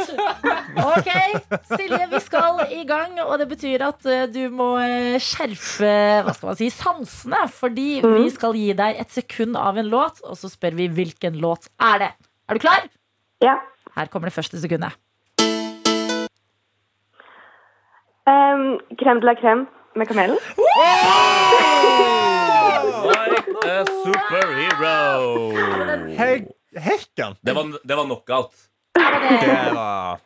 [0.79, 1.09] Ok,
[1.73, 5.91] Silje, vi skal i gang, og det betyr at eh, du må eh, skjerpe
[6.25, 7.41] hva skal man si, sansene.
[7.53, 11.39] Fordi vi skal gi deg et sekund av en låt, og så spør vi hvilken
[11.41, 12.11] låt er det.
[12.49, 12.89] Er du klar?
[13.43, 13.59] Ja.
[13.95, 14.97] Her kommer det første sekundet.
[18.29, 20.37] Um, crème de la crème med kamelen.
[23.09, 25.51] Like a superhero.
[26.17, 27.35] Hei, Hekken!
[27.41, 28.65] Det var, det var knockout.
[28.93, 30.19] Det var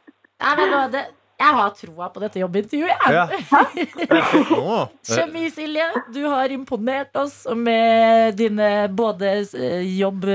[0.44, 1.04] Nei, men nå, det,
[1.44, 3.04] jeg har troa på dette jobbintervjuet.
[3.04, 3.40] jeg.
[3.50, 4.84] Ja.
[5.08, 10.28] Kjemi, Silje, du har imponert oss med dine både eh, jobb-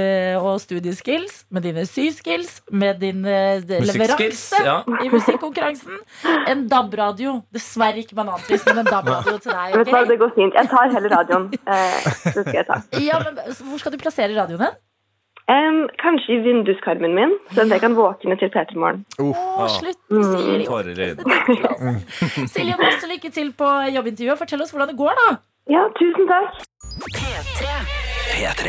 [0.43, 4.77] og studieskills, med dine syskills, med din eh, Musikkskills, leveranse ja.
[5.05, 6.03] i musikkonkurransen.
[6.51, 7.39] En DAB-radio.
[7.55, 9.79] Dessverre ikke bananpris, men en DAB-radio til deg.
[9.79, 10.13] Vet du hva, ok?
[10.13, 10.61] det går fint.
[10.61, 11.49] Jeg tar hele radioen.
[11.63, 12.83] Eh, det skal jeg ta.
[13.05, 14.79] Ja, men så Hvor skal du plassere radioen din?
[15.49, 19.05] Um, kanskje i vinduskarmen min, så jeg kan våkne til P3 Morgen.
[19.17, 19.97] Å, slutt!
[20.13, 20.27] Silje.
[20.37, 21.17] sier jo Tårer.
[22.53, 24.39] Silje, masse lykke til på jobbintervjuet.
[24.43, 25.29] Fortell oss hvordan det går, da.
[25.73, 26.61] Ja, tusen takk.
[28.29, 28.69] P3.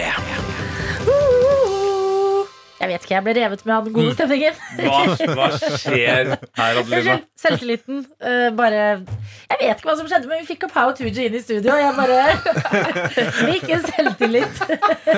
[2.80, 4.60] Jeg vet ikke, jeg ble revet med av den gode stemningen.
[4.80, 5.00] Hva,
[5.36, 7.18] hva skjer her, Adelina?
[7.40, 8.06] Selvtilliten.
[8.24, 11.42] Uh, bare Jeg vet ikke hva som skjedde, men vi fikk Kapow Tooji inn i
[11.44, 12.78] studio, og jeg bare
[13.50, 14.64] fikk en selvtillit.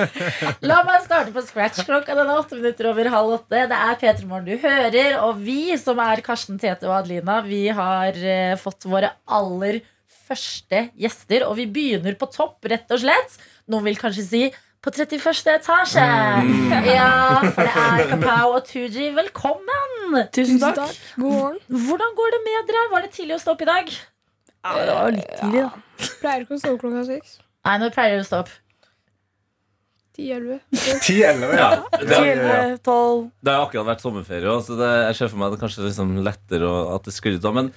[0.70, 1.84] La meg starte på scratch.
[1.86, 3.62] Klokka den er åtte minutter over halv åtte.
[3.70, 7.68] Det er P3 Morgen du hører, og vi som er Karsten, Tete og Adelina, vi
[7.70, 9.84] har uh, fått våre aller
[10.26, 13.38] første gjester, og vi begynner på topp, rett og slett.
[13.70, 14.44] Noen vil kanskje si
[14.82, 15.46] på 31.
[15.54, 16.04] etasje.
[16.90, 17.10] Ja,
[17.54, 19.10] for det er Kapow og Tooji.
[19.14, 20.16] Velkommen!
[20.34, 20.96] Tusen takk.
[21.16, 21.60] God morgen.
[21.86, 22.82] Hvordan går det med dere?
[22.90, 23.92] Var det tidlig å stå opp i dag?
[24.62, 26.08] Ja, det var litt tidlig, da.
[26.22, 27.36] Pleier ikke å stå opp klokka seks.
[27.66, 28.50] Nei, når pleier du å stå opp?
[30.18, 30.58] Ti-elleve.
[30.76, 31.68] 10-11, Ja,
[32.02, 35.54] det, har- det har akkurat vært sommerferie, også, så det, jeg ser for meg at
[35.56, 37.46] det kanskje er liksom lettere å, at det sklir ut.
[37.56, 37.70] Men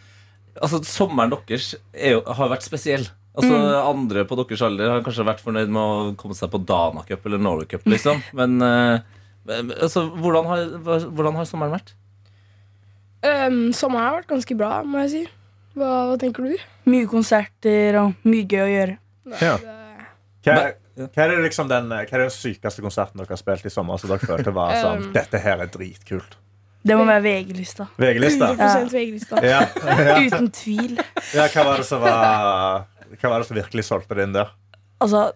[0.59, 3.05] altså, sommeren deres er jo, har vært spesiell.
[3.35, 3.57] Altså,
[3.89, 7.25] Andre på deres alder har kanskje vært fornøyd med å komme seg på Dana Cup
[7.27, 8.21] eller Norway Cup, liksom.
[8.39, 8.99] Men eh,
[9.81, 10.63] altså, hvordan, har,
[11.09, 11.91] hvordan har sommeren vært?
[13.25, 15.23] Um, sommeren har vært ganske bra, må jeg si.
[15.75, 16.55] Hva, hva tenker du?
[16.87, 18.97] Mye konserter og mye gøy å gjøre.
[19.41, 19.55] Ja.
[19.59, 19.81] Det-
[20.45, 23.71] Hva, hva er det liksom den, hva er den sykeste konserten dere har spilt i
[23.73, 25.13] sommer som dere følte var sånn Um.
[25.15, 26.37] Dette her er dritkult?
[26.85, 27.87] Det må være VG-lista.
[27.97, 28.51] VG-lista?
[28.53, 29.41] 100 VG-lista.
[29.43, 29.63] Ja.
[30.05, 30.19] Ja.
[30.21, 30.99] Uten tvil.
[31.33, 31.47] ja.
[31.49, 32.85] Hva var det som var
[33.21, 34.51] Hva var det som virkelig solgte det inn der?
[35.03, 35.31] Altså,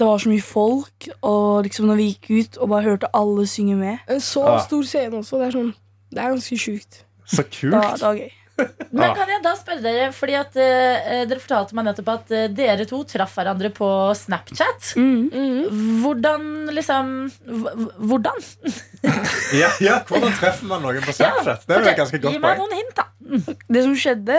[0.00, 3.46] det var så mye folk, og liksom når vi gikk ut og bare hørte alle
[3.50, 4.60] synge med En så Ah.
[4.64, 5.38] stor scene også.
[5.42, 5.72] Det er, sånn,
[6.10, 7.02] det er ganske sjukt.
[7.30, 7.74] Så kult.
[7.74, 8.30] Da, det var gøy.
[8.92, 12.42] Men kan jeg da spørre dere, fordi at uh, dere fortalte meg nettopp at uh,
[12.52, 13.88] dere to traff hverandre på
[14.18, 14.90] Snapchat.
[15.00, 16.00] Mm.
[16.02, 16.44] Hvordan
[16.76, 17.30] liksom
[17.96, 18.40] Hvordan?
[19.60, 21.64] Ja, ja, Hvordan treffer man noen på Snapchat?
[21.66, 22.60] Det er jo et ganske Gi meg poeng.
[22.60, 23.06] noen hint, da.
[23.72, 24.36] Det som skjedde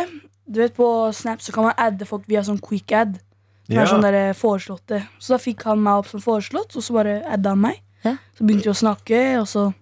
[0.48, 3.20] Du vet På Snap så kan man adde folk via sånn quick ad.
[3.68, 3.82] Som Ja.
[3.84, 7.22] er sånn der foreslåtte Så da fikk han meg opp som foreslått, og så bare
[7.26, 7.82] adda han meg.
[8.04, 8.18] Ja.
[8.36, 9.74] Så begynte vi å snakke, og så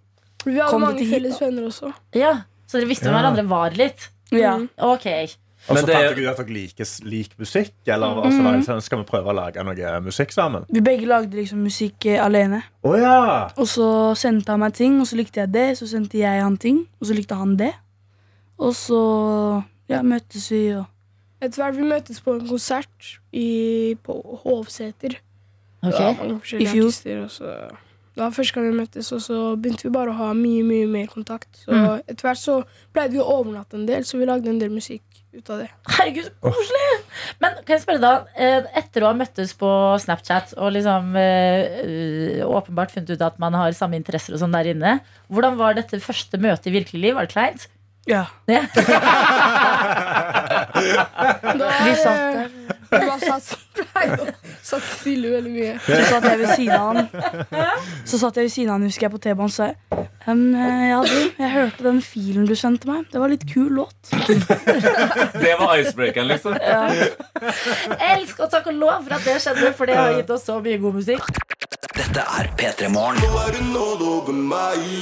[0.45, 1.93] Vi hadde Kom det mange til hit, felles venner også.
[2.13, 3.13] Ja, Så dere visste Ja.
[3.17, 4.09] hverandre var litt?
[4.31, 4.59] Ja.
[4.77, 5.05] Ok.
[5.67, 7.73] Og Men så det fant dere ut at dere liker lik musikk?
[7.87, 8.21] Eller mm.
[8.23, 10.65] altså, sånn, skal vi prøve å lage noe musikk sammen?
[10.71, 12.63] Vi begge lagde liksom musikk eh, alene.
[12.83, 13.49] Å ja!
[13.57, 15.77] Og så sendte han meg ting, og så likte jeg det.
[15.77, 17.73] Så sendte jeg han ting, og så likte han det.
[18.59, 19.01] Og så
[19.89, 20.85] ja, møttes vi, og
[21.39, 24.11] Etter hvert vi møttes på en konsert i, på
[24.43, 25.13] Hovseter.
[25.79, 25.93] Ok.
[25.93, 26.89] Det var mange I fjor.
[26.89, 27.21] artister.
[27.23, 27.53] Og så,
[28.11, 30.89] det var første gang vi møttes, og så begynte vi bare å ha mye mye
[30.91, 31.47] mer kontakt.
[31.61, 32.01] Så Mm.
[32.11, 32.57] Etter hvert så
[32.91, 35.69] pleide vi å overnatte en del, så vi lagde en del musikk ut av det.
[35.95, 36.91] Herregud, så koselig!
[37.39, 39.71] Men kan jeg spørre da, eh, etter å ha møttes på
[40.03, 44.73] Snapchat og liksom eh, åpenbart funnet ut at man har samme interesser og sånn der
[44.73, 44.97] inne,
[45.31, 47.15] hvordan var dette første møtet i virkelig liv?
[47.15, 47.69] Var det kleint?
[48.09, 48.23] ja.
[48.49, 48.63] Ja.
[51.85, 52.58] Vi satt der.
[52.89, 53.47] Vi bare satt,
[54.65, 55.75] satt stille veldig mye.
[55.85, 57.07] Så satt jeg ved siden av han.
[58.05, 59.75] Så satt jeg ved siden av han, husker jeg, på T-banen, så jeg
[60.27, 63.05] um, ja, du, jeg hørte den filen du sendte meg.
[63.13, 64.13] Det var litt kul låt.
[65.39, 66.57] Det var icebreakeren, liksom.
[68.13, 70.59] Elsk og takk og lov for at det skjedde, for det har gitt oss så
[70.63, 71.29] mye god musikk.
[71.99, 73.19] Dette er P3 Morgen.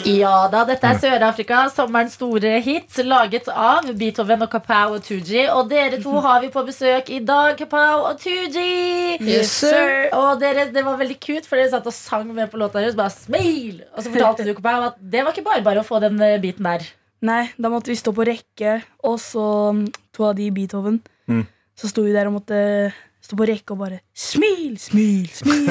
[0.10, 5.44] Ja da, dette er Sør-Afrika, sommerens store hit, laget av Beethoven og Kapow og Tooji.
[5.54, 8.64] Og dere to har vi på besøk i dag, Kapow og 2G.
[9.24, 10.08] Yes, sir.
[10.18, 12.98] Og dere, det var veldig cute, for dere satt og sang med på låta deres.
[12.98, 13.84] Bare smil!
[13.94, 16.40] Og så fortalte du, Kapow, at det var ikke bare bare å få den eh,
[16.44, 16.86] biten der.
[17.28, 18.78] Nei, da måtte vi stå på rekke,
[19.10, 21.00] og så mm, to av de i Beethoven.
[21.32, 21.46] Mm.
[21.78, 22.60] Så sto vi der og måtte
[23.28, 25.68] stå på rekke og bare Smil, smil, smil.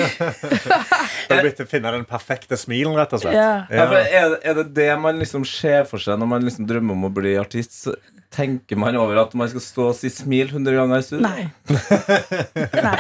[1.26, 3.34] Du har blitt å finne den perfekte smilen, rett og slett.
[3.34, 3.64] Ja.
[3.72, 3.94] Ja, er,
[4.36, 7.12] det- er det det man liksom ser for seg når man liksom drømmer om å
[7.16, 7.74] bli artist?
[7.86, 7.96] Så
[8.36, 11.24] tenker man over at man skal stå og si 'smil' 100 ganger i studio?
[11.24, 11.46] Nei.
[12.86, 12.96] Nei.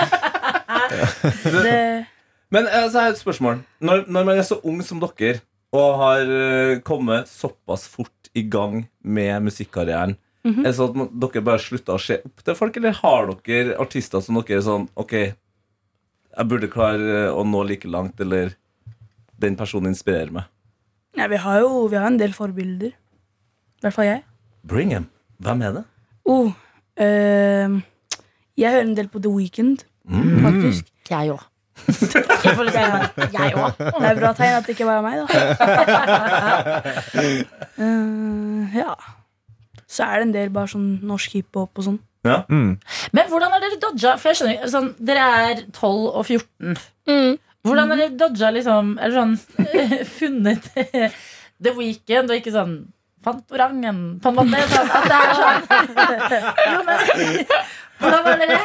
[1.44, 2.06] Det,
[2.54, 3.60] Men eh, så har jeg et spørsmål.
[3.84, 5.40] Når, når man er så ung som dere,
[5.76, 10.14] og har eh, kommet såpass fort i gang med musikkarrieren,
[10.46, 10.60] Mhm.
[10.62, 13.26] er det sånn at man, dere bare slutter å se opp til folk, eller har
[13.46, 15.12] dere artister som dere er sånn Ok,
[16.36, 18.54] jeg burde klare eh, å nå like langt, eller
[19.38, 20.44] den personen inspirerer meg?
[21.16, 22.92] Ja, vi har jo vi har en del forbilder.
[22.92, 24.22] I hvert fall jeg.
[24.64, 25.08] Bring him.
[25.42, 25.84] Hvem er det?
[26.28, 26.52] Oh,
[26.96, 27.82] ehm,
[28.56, 30.40] jeg hører en del på The Weeknd, Mm.
[30.44, 30.84] faktisk.
[31.10, 31.42] Jeg òg.
[31.86, 33.76] Jeg òg.
[33.76, 35.26] Det er bra tegn at det ikke bare er meg, da.
[37.78, 38.94] uh, ja.
[39.86, 41.98] Så er det en del bare sånn norsk hiphop og sånn.
[42.26, 42.40] Ja.
[42.50, 44.16] Men hvordan har dere dodga?
[44.18, 46.80] For jeg skjønner sånn, Dere er 12 og 14.
[47.06, 47.36] Mm.
[47.66, 49.36] Hvordan har dere dodga liksom Eller sånn
[50.18, 50.66] funnet
[51.62, 52.76] The Weekend og ikke sånn
[53.26, 54.58] Fantorangen, på en måte.
[54.70, 55.62] Sånn, at det er sånn
[56.70, 57.48] jo, men,
[57.98, 58.58] Hvordan har dere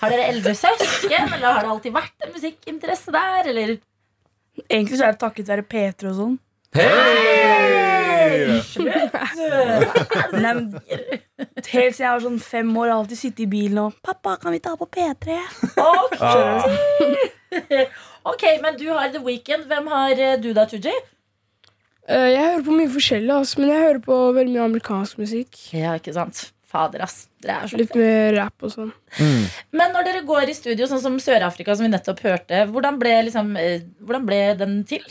[0.00, 3.76] Har dere eldre søsken, eller har det alltid vært en musikkinteresse der, eller?
[4.64, 6.34] Egentlig så er det takket være P3 og sånn.
[10.36, 10.62] Nei, men
[11.66, 14.54] Helt siden jeg var sånn fem år, har alltid sittet i bilen og 'Pappa, kan
[14.54, 15.38] vi ta på P3?'
[15.82, 16.64] Ok, Ah.
[18.26, 19.68] Ok, men du har The Weekend.
[19.70, 20.92] Hvem har eh, du da, Tooji?
[22.08, 25.58] Eh, jeg hører på mye forskjellig, ass, men jeg hører på veldig mye amerikansk musikk.
[25.74, 26.48] Ja, ikke sant?
[26.66, 27.28] Fader, ass.
[27.42, 28.90] Dere er så Litt mer rap og sånn.
[29.70, 33.14] Men når dere går i studio, sånn som Sør-Afrika, som vi nettopp hørte, hvordan ble,
[33.28, 35.06] liksom, eh, hvordan ble den til?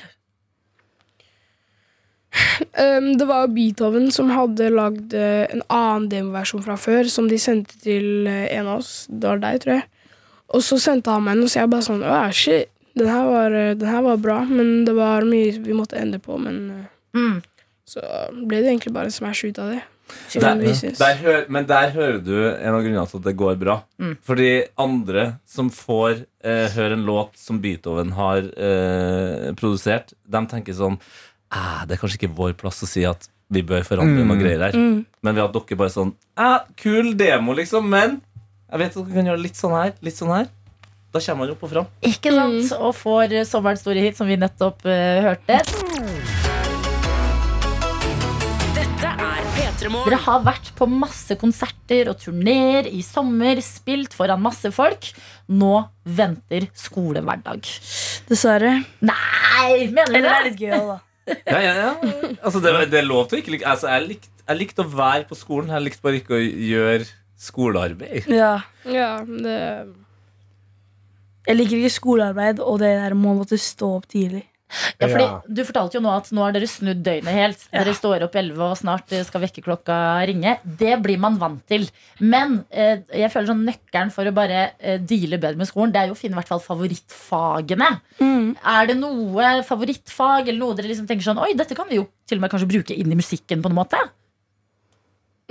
[2.76, 7.40] Um, det var Beethoven som hadde lagd eh, en annen demoversjon fra før, som de
[7.40, 9.06] sendte til eh, en av oss.
[9.10, 9.86] Det var deg, tror jeg.
[10.56, 12.72] Og så sendte han meg den, og så jeg bare sånn Å, shit.
[12.96, 16.22] Den her, var, eh, den her var bra, men det var mye vi måtte endre
[16.24, 16.38] på.
[16.40, 17.42] Men Mm.
[17.88, 18.02] så
[18.44, 19.84] ble det egentlig bare smash ut av det.
[20.36, 20.60] Der,
[21.00, 23.78] der hø men der hører du en av grunnene til at det går bra.
[24.02, 24.18] Mm.
[24.28, 30.78] Fordi andre som får eh, høre en låt som Beethoven har eh, produsert, de tenker
[30.78, 31.00] sånn
[31.52, 34.64] ah, Det er kanskje ikke vår plass å si at vi bør forandre noen greier
[34.68, 34.76] her.
[34.78, 35.06] Mm.
[35.22, 38.20] Men ved at dere bare sånn ah, Kul demo, liksom, men
[38.66, 40.48] jeg vet at dere kan gjøre litt sånn her, litt sånn her.
[41.16, 41.86] Da kommer man opp og fram.
[42.04, 42.72] Ikke sant?
[42.76, 45.62] Og får sommerens store hit, som vi nettopp uh, hørte.
[48.76, 54.44] Dette er P3 Dere har vært på masse konserter og turneer i sommer, spilt foran
[54.44, 55.08] masse folk.
[55.48, 57.64] Nå venter skolehverdag.
[58.28, 58.80] Dessverre.
[59.06, 61.00] Nei, mener Eller det dere er litt gøy da.
[61.28, 61.92] Ja, ja, ja.
[62.44, 64.90] Altså, det, det er lov til å ikke like altså, jeg, likte, jeg likte å
[64.92, 65.72] være på skolen.
[65.74, 67.08] Jeg likte bare ikke å gjøre
[67.42, 68.28] skolearbeid.
[68.32, 68.56] Ja.
[68.86, 69.56] Ja, det
[71.46, 74.46] Jeg liker ikke skolearbeid og det der med å måtte stå opp tidlig.
[75.00, 75.42] Ja, fordi Ja.
[75.48, 77.62] Du fortalte jo nå at nå har dere snudd døgnet helt.
[77.72, 79.98] Dere står opp 11 og snart eh, skal vekkerklokka
[80.28, 80.56] ringe.
[80.66, 81.86] Det blir man vant til.
[82.20, 86.02] Men eh, jeg føler sånn nøkkelen for å bare eh, deale bedre med skolen, det
[86.02, 87.92] er jo å finne i hvert fall favorittfagene.
[88.66, 92.08] Er det noe favorittfag eller noe dere liksom tenker sånn Oi, dette kan vi jo
[92.28, 94.02] til og med kanskje bruke inn i musikken på en måte?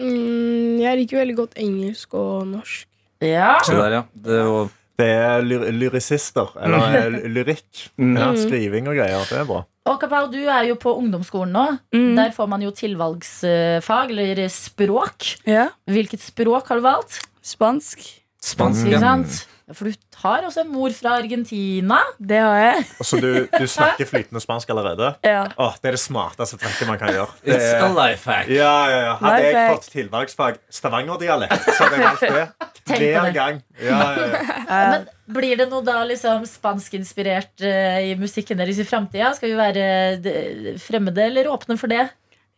[0.01, 2.89] mm, Jeg liker veldig godt engelsk og norsk.
[3.25, 3.55] Ja.
[3.65, 4.03] Så der, ja.
[4.15, 7.87] Det var Det er lyr lyrisister, eller eh, lyrikk.
[7.99, 9.25] Ja, skriving og greier.
[9.27, 9.65] Det er bra.
[9.91, 11.65] Og Kapau, du er jo på ungdomsskolen nå.
[11.93, 12.13] Mm.
[12.17, 15.35] Der får man jo tilvalgsfag, eller språk.
[15.51, 15.69] Ja.
[15.91, 17.19] Hvilket språk har du valgt?
[17.45, 18.07] Spansk.
[18.45, 18.87] Spansk.
[18.91, 19.43] Ikke sant?
[19.65, 21.97] Ja, For du har også en mor fra Argentina.
[22.21, 22.83] Det har jeg.
[23.01, 25.15] Så du, du snakker flytende spansk allerede?
[25.25, 25.47] Ja.
[25.57, 27.33] Åh, det er det smarteste trekket man kan gjøre.
[27.41, 28.51] Det It's a er, life hack.
[28.53, 29.15] ja, ja, ja.
[29.23, 32.45] Hadde jeg fått tilvalgsfag Stavanger-dialekt, så hadde jeg valgt det
[32.91, 33.33] Tenk på hver det.
[33.39, 33.61] gang.
[33.81, 34.81] Ja, ja, ja.
[34.93, 35.07] Men
[35.39, 39.31] blir det noe da liksom spanskinspirert uh, i musikken deres i framtida?
[39.39, 39.87] Skal vi være
[40.21, 42.05] eh, fremmede eller åpne for det?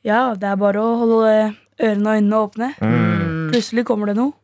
[0.06, 1.30] ja, det er bare å holde
[1.82, 2.68] ørene og øynene åpne.
[3.54, 4.34] Plutselig kommer det noe.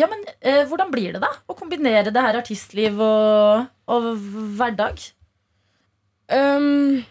[0.00, 4.08] Ja, men eh, Hvordan blir det da å kombinere det her artistliv og, og
[4.58, 5.00] hverdag?
[6.32, 7.02] Um,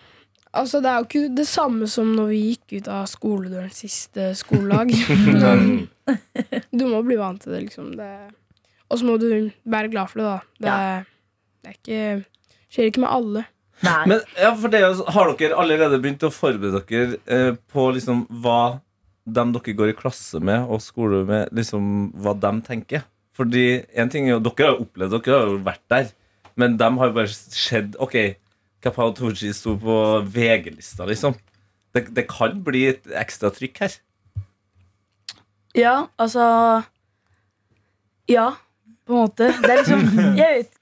[0.54, 4.32] altså, det er jo ikke det samme som når vi gikk ut av skoledøren siste
[4.40, 4.94] skoledag.
[5.30, 5.88] Men
[6.78, 7.92] du må bli vant til det, liksom.
[8.00, 8.10] Det,
[8.92, 9.30] og så må du
[9.72, 10.38] være glad for det, da.
[10.58, 11.04] Det, Ja.
[11.62, 12.04] det er ikke
[12.72, 13.42] Skjer ikke med alle.
[13.84, 14.02] Nei.
[14.08, 17.90] Men ja, for det, er jo- har dere allerede begynt å forberede dere eh, på
[17.92, 18.80] liksom hva
[19.26, 23.06] dem dere går i klasse med og skole med, liksom hva de tenker?
[23.38, 26.10] Fordi en ting er jo, Dere har jo opplevd, dere har jo vært der.
[26.60, 28.18] Men de har jo bare sett Ok,
[28.84, 29.96] Kapao Toji sto på
[30.34, 31.38] VG-lista, liksom.
[31.96, 33.96] Det, det kan bli et ekstra trykk her.
[35.78, 36.44] Ja, altså
[38.28, 38.50] Ja,
[39.08, 39.52] på en måte.
[39.64, 40.06] Det er liksom
[40.42, 40.81] Jeg vet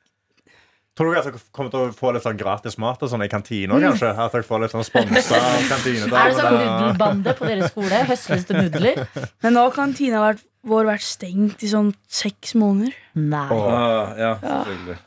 [1.00, 3.30] Tror dere at dere kommer til å få litt sånn gratis mat og sånn i
[3.32, 3.78] kantina?
[3.80, 4.10] kanskje?
[4.20, 5.38] At dere får litt sånn sponsa
[5.72, 6.10] kantine?
[6.12, 8.02] Er det sånn nudelbande på deres skole?
[8.10, 9.00] Høstes det nudler?
[9.45, 12.97] Men nå har kantina vært, vår vært stengt i sånn seks måneder.
[13.16, 13.45] Nei.
[13.56, 14.97] Åh, ja, selvfølgelig.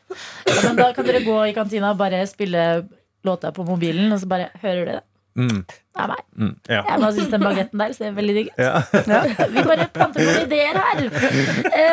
[0.48, 2.64] Ja, men da kan dere gå i kantina og bare spille
[3.28, 5.04] låta på mobilen, og så bare hører dere det.
[5.32, 6.18] Mm, Det er meg.
[6.36, 6.80] mm, ja.
[6.88, 8.58] Jeg bare syns den bagetten der ser veldig digg ut.
[8.60, 8.82] Ja.
[9.54, 11.00] Vi bare planter noen ideer her.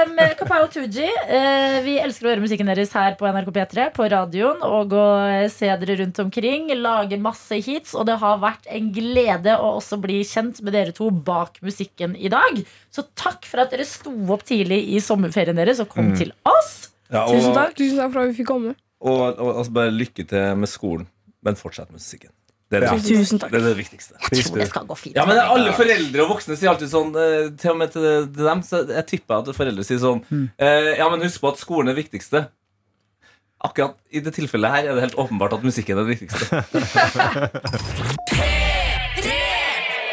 [0.04, 4.08] Um, Kapao Tooji, uh, vi elsker å høre musikken deres her på NRK P3, på
[4.12, 5.06] radioen, og å
[5.54, 6.68] se dere rundt omkring.
[6.84, 7.96] Lage masse hits.
[7.96, 12.18] Og det har vært en glede å også bli kjent med dere to bak musikken
[12.20, 12.60] i dag.
[12.92, 16.90] Så takk for at dere sto opp tidlig i sommerferien deres og kom til oss.
[17.10, 17.78] Ja, og, Tusen takk.
[17.80, 18.76] Tusen takk for at vi fikk komme.
[19.00, 21.08] Og, og altså bare lykke til med skolen,
[21.48, 22.34] men fortsett med musikken.
[22.70, 22.94] Det er det, Ja.
[23.02, 23.50] Tusen takk.
[23.52, 24.14] det, er det viktigste.
[24.30, 25.16] Jeg tror det skal gå fint.
[25.18, 27.90] Ja, men det er Alle foreldre og voksne sier alltid sånn eh, Til og med
[27.96, 28.04] til,
[28.38, 31.88] dem Så jeg tipper at foreldre sier sånn eh, Ja, men husk på at skolen
[31.90, 32.40] er det viktigste
[33.66, 36.46] Akkurat i det tilfellet her Er det helt åpenbart at musikken er det viktigste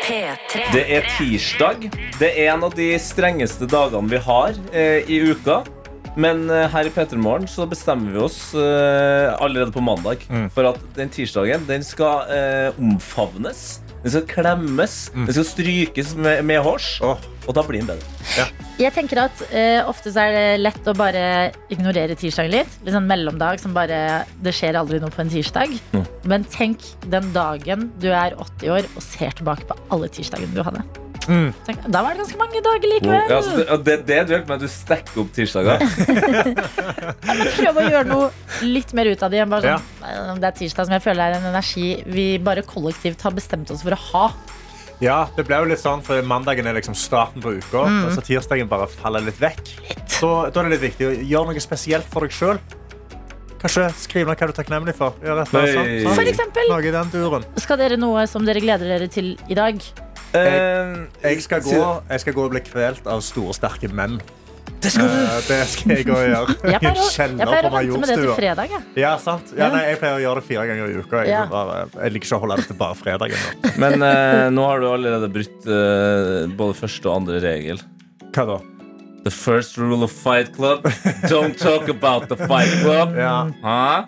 [0.07, 0.61] P3.
[0.73, 1.89] Det er tirsdag
[2.21, 5.57] Det er en av de strengeste dagene vi har eh, I uka
[6.17, 10.81] men eh, her i Petermorgen så bestemmer vi oss uh, allerede på mandag for at
[10.97, 13.83] den tirsdagen den skal uh, omfavnes.
[14.03, 14.97] Den skal klemmes.
[15.15, 16.97] Den skal strykes med, med hårs.
[17.05, 17.21] Oh.
[17.47, 18.47] Og da blir den bedre.
[18.81, 22.79] Jeg tenker at uh, Ofte så er det lett å bare ignorere tirsdagen litt.
[22.87, 25.75] Litt sånn mellomdag som bare Det skjer aldri noe på en tirsdag.
[25.93, 26.07] Mm.
[26.33, 30.65] Men tenk den dagen du er 80 år og ser tilbake på alle tirsdagene du
[30.67, 30.87] hadde.
[31.27, 31.49] Mm.
[31.67, 33.31] Tenk, da var det ganske mange dager likevel.
[33.33, 35.83] Ja, så det, det, det du duelt, med at du stekker opp tirsdager.
[37.27, 38.29] Men prøv å gjøre noe
[38.67, 39.43] litt mer ut av det.
[39.47, 40.37] sånn, ja.
[40.39, 43.83] det er tirsdag som jeg føler er en energi vi bare kollektivt har bestemt oss
[43.87, 44.27] for å ha.
[45.03, 48.23] Ja, det ble jo litt sånn, for Mandagen er liksom starten på uka, og så
[48.25, 49.75] tirsdagen bare faller litt vekk.
[50.17, 52.61] Så Da er det litt viktig å gjøre noe spesielt for deg sjøl.
[53.61, 55.17] Kanskje skrive ned hva du er takknemlig for.
[55.25, 56.17] Gjør et eller annet sånt.
[56.17, 59.81] For eksempel, skal dere noe som dere gleder dere til i dag?
[60.37, 64.19] Eh, Jeg skal gå, jeg skal gå og bli kvelt av store, sterke menn.
[64.83, 65.15] det skal du.
[65.17, 66.57] Eh, Det skal jeg gå og gjøre.
[66.73, 68.71] Jeg pleier å, jeg pleier å vente med det til fredag.
[68.77, 68.83] Jeg.
[69.03, 69.53] Ja, sant.
[69.57, 71.23] Ja, nei, jeg pleier å gjøre det fire ganger i uka.
[71.25, 71.43] Jeg, Ja.
[71.51, 73.51] bare, jeg liker ikke å holde det til bare fredagen.
[73.83, 77.81] Men uh, nå har du allerede brutt uh, både første og andre regel.
[78.37, 78.59] Hva da?
[79.27, 80.85] The first rule of Fight Club
[81.27, 83.17] Don't talk about the Fight Club.
[83.25, 83.49] Ja.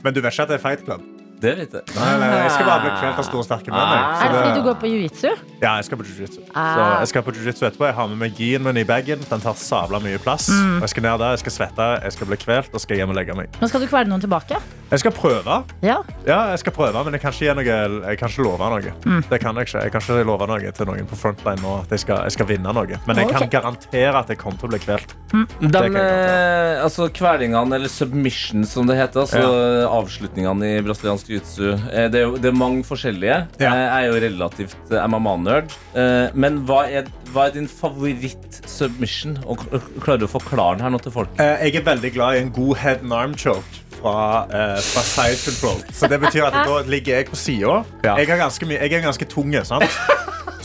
[0.04, 1.02] Men du vet ikke at det er Fight Club?
[1.38, 1.82] Det vet jeg.
[1.94, 3.92] Nei, nei, jeg skal bare bli kvelt av store, sterke menn.
[3.94, 4.06] jeg.
[4.18, 5.28] Så Er det fordi du går på jiu-jitsu?
[5.62, 6.40] Ja, jeg skal på jiu-jitsu.
[6.48, 6.98] Så Ah.
[6.98, 7.86] jeg skal på jiu-jitsu etterpå.
[7.86, 9.20] Jeg har med meg gien min i bagen.
[9.30, 10.48] Den tar sabla mye plass.
[10.50, 10.76] Mm.
[10.76, 13.10] Og Jeg skal ned der, jeg skal svette, jeg skal bli kvelt og skal hjem
[13.10, 13.46] og legge meg.
[13.60, 14.58] Nå skal du kvele noen tilbake?
[14.90, 15.64] Jeg skal prøve.
[15.82, 15.98] Ja.
[16.26, 18.92] Ja, jeg skal prøve, men jeg kan ikke, gi noe, jeg kan ikke love noe.
[19.04, 19.22] Mm.
[19.30, 19.82] Det kan jeg ikke.
[19.84, 22.46] Jeg kan ikke love noe til noen på frontline nå at jeg skal, jeg skal
[22.46, 22.98] vinne noe.
[23.06, 23.50] Men jeg kan Ok.
[23.50, 25.14] garantere at jeg kommer til å bli kvelt.
[25.30, 30.82] De, Det kan jeg eh, altså Kvelingene, eller submission som det heter, altså avslutningene i
[30.82, 33.38] brasiliansk jiu-jitsu, eh, det, det er mange forskjellige.
[33.60, 33.70] Ja.
[33.72, 35.74] Eh, Jeg er jo relativt eh, MMA-nerd.
[36.34, 39.38] Men hva er, hva er din favoritt-submission?
[39.46, 39.62] Og
[40.02, 41.34] Klarer du å forklare den her nå til folk?
[41.38, 43.84] Jeg er veldig glad i en god head and arm choke.
[43.98, 45.80] Fra, eh, fra side control.
[45.90, 47.80] Så det betyr at da ligger jeg på sida.
[48.06, 48.12] Ja.
[48.20, 49.88] Jeg, er ganske jeg er ganske tung, sant?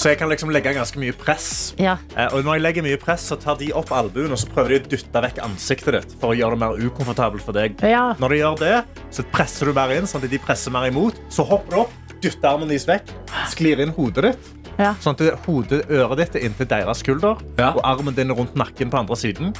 [0.03, 1.45] så jeg kan liksom legge ganske mye press.
[1.79, 1.93] ja.
[2.17, 4.73] Eh, og når jeg legger mye press, så tar de opp albuen og så prøver
[4.75, 7.77] de å dytte vekk ansiktet ditt for å gjøre det mer ukomfortabelt for deg.
[7.87, 8.09] ja.
[8.19, 8.73] Når de gjør det,
[9.15, 11.15] så presser du mer inn, sånn at de presser mer imot.
[11.31, 13.13] Så hopper du opp, dytter armen deres vekk,
[13.53, 14.51] sklir inn hodet ditt.
[14.79, 14.91] Ja.
[14.99, 17.71] Sånn at hodet, øret ditt er inntil deres skulder, Ja.
[17.71, 19.53] og armen din er rundt nakken på andre siden.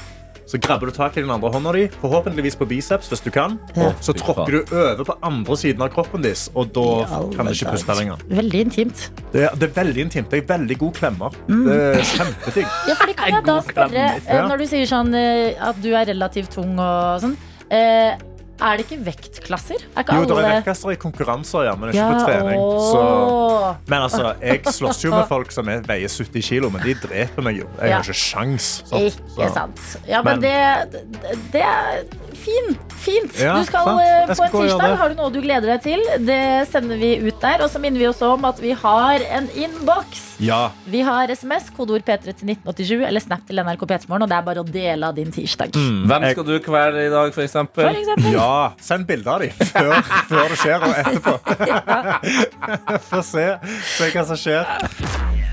[0.46, 3.56] Så grabber du tak i den andre hånda di, forhåpentligvis på biceps, hvis du kan.
[3.76, 3.92] Ja.
[4.04, 7.54] Så tråkker du over på andre siden av kroppen din, og da ja, kan du
[7.54, 8.20] ikke puste lenger.
[8.28, 9.06] Veldig intimt.
[9.32, 10.30] Det er, det er veldig intimt.
[10.32, 11.40] Det er veldig god klemmer.
[11.48, 11.64] Mm.
[11.68, 12.68] Det er kjempeting.
[12.90, 16.08] Ja, fordi kan jeg da spørre, eh, når du sier sånn eh, at du er
[16.12, 17.36] relativt tung og sånn,
[17.72, 18.12] eh,
[18.60, 19.82] er det ikke vektklasser?
[19.96, 22.60] Er ikke Jo, det er vektklasser i konkurranser, ja, men ikke ja, på trening.
[22.90, 23.02] Så.
[23.90, 27.42] Men altså, jeg slåss jo med folk som er, veier 70 kilo, men de dreper
[27.42, 27.66] meg jo.
[27.80, 27.96] Jeg Ja.
[27.98, 28.68] har ikke sjans.
[28.86, 29.00] sant?
[29.02, 29.80] Ikke sant.
[30.08, 31.02] Ja, men, Men- det,
[31.52, 31.64] det,
[32.44, 32.66] fin,
[33.00, 33.38] fint.
[33.40, 34.00] Ja, du skal sant.
[34.04, 34.94] eh, på en tirsdag.
[35.00, 36.02] Har du noe du gleder deg til?
[36.28, 36.38] Det
[36.70, 37.64] sender vi ut der.
[37.64, 40.22] Og så minner vi oss om at vi har en innboks.
[40.44, 40.60] Ja.
[40.90, 44.26] Vi har SMS, kodeord P3 til 1987 eller Snap til NRK P3morgen.
[44.26, 45.72] Og det er bare å dele av din tirsdag.
[45.74, 47.86] Hvem skal du kvele i dag, for eksempel?
[47.88, 48.32] For eksempel.
[48.34, 48.50] Ja,
[48.82, 49.94] send bilder av dem før,
[50.30, 51.34] før det skjer, og etterpå.
[53.10, 53.48] Få se,
[53.96, 55.43] se hva som skjer.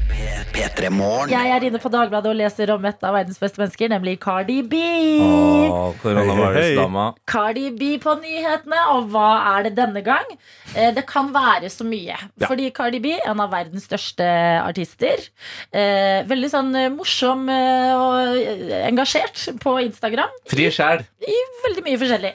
[0.50, 0.90] P3
[1.30, 4.62] Jeg er inne på Dagbladet og leser om et av verdens beste mennesker, nemlig Cardi
[4.68, 4.80] B.
[5.22, 7.06] Åh, Koronavirusdama.
[7.30, 10.26] Cardi B på nyhetene, og hva er det denne gang?
[10.74, 12.18] Eh, det kan være så mye.
[12.42, 14.28] Fordi Cardi B, en av verdens største
[14.62, 15.22] artister,
[15.72, 18.42] eh, veldig sånn eh, morsom og
[18.82, 20.34] engasjert på Instagram.
[20.50, 21.06] Fri sjel.
[21.22, 21.38] I
[21.68, 22.34] veldig mye forskjellig.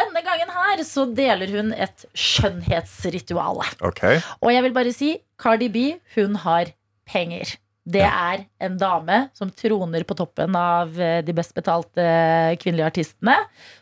[0.00, 3.62] Denne gangen her så deler hun et skjønnhetsritual.
[3.92, 4.20] Okay.
[4.40, 6.74] Og jeg vil bare si, Cardi B, hun har
[7.10, 7.56] penger.
[7.90, 12.90] Det er en dame som troner på toppen av eh, de best betalte eh, kvinnelige
[12.92, 13.36] artistene.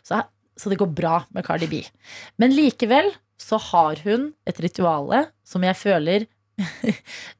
[0.07, 0.21] Så,
[0.57, 1.81] så det går bra med Cardi B.
[2.41, 6.25] Men likevel så har hun et rituale som jeg føler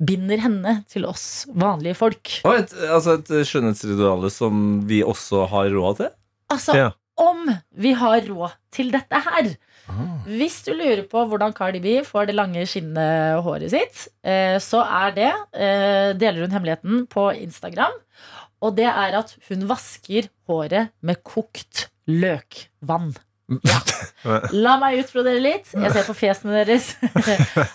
[0.10, 2.32] binder henne til oss vanlige folk.
[2.48, 6.14] Og et, altså et skjønnhetsrituale som vi også har råd til?
[6.54, 6.90] Altså, Ja.
[7.20, 9.50] om vi har råd til dette her.
[10.30, 14.84] Hvis du lurer på hvordan Cardi B får det lange skinnende håret sitt, eh, så
[14.86, 17.96] er det eh, Deler hun hemmeligheten på Instagram.
[18.66, 23.14] Og det er at hun vasker håret med kokt løkvann.
[23.50, 23.80] Ja.
[24.54, 25.70] La meg utbrodere litt.
[25.74, 26.92] Jeg ser på fjesene deres.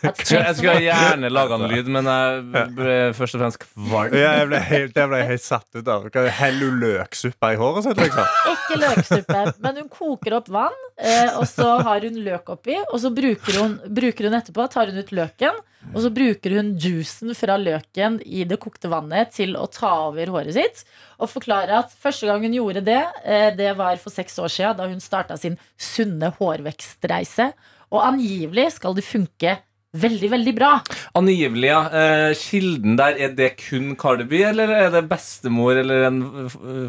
[0.04, 4.14] Jeg, skulle gjerne laga en lyd, men jeg ble først og fremst kvalm.
[4.16, 6.24] Ja, jeg ble helt, jeg ble helt satt ut av det.
[6.38, 8.32] Heller hun løksuppe i håret sitt, liksom?
[8.52, 12.76] Ikke løksuppe, men hun koker opp vann, eh, og så har hun løk oppi.
[12.90, 15.62] Og så bruker hun, bruker hun etterpå, tar hun ut løken,
[15.92, 20.32] og så bruker hun juicen fra løken i det kokte vannet til å ta over
[20.32, 20.82] håret sitt.
[21.20, 24.78] Og forklare at første gang hun gjorde det, eh, det var for seks år siden,
[24.78, 27.52] da hun starta sin sunne hårvekstreise.
[27.92, 29.58] Og angivelig skal det funke
[29.94, 30.70] veldig, veldig bra.
[31.18, 31.80] Angivelig, ja.
[31.94, 36.18] Eh, kilden der, er det kun Cardi B, eller er det bestemor eller en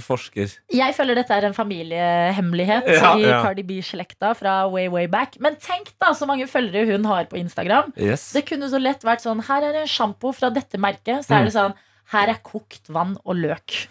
[0.04, 0.56] forsker?
[0.74, 3.14] Jeg føler dette er en familiehemmelighet Ja.
[3.18, 3.42] i Ja.
[3.44, 5.38] Cardi B-slekta fra way, way back.
[5.40, 7.94] Men tenk da så mange følgere hun har på Instagram.
[7.98, 8.32] Yes.
[8.34, 11.26] Det kunne så lett vært sånn Her er en sjampo fra dette merket.
[11.26, 11.74] Så er det sånn
[12.12, 13.88] Her er kokt vann og løk.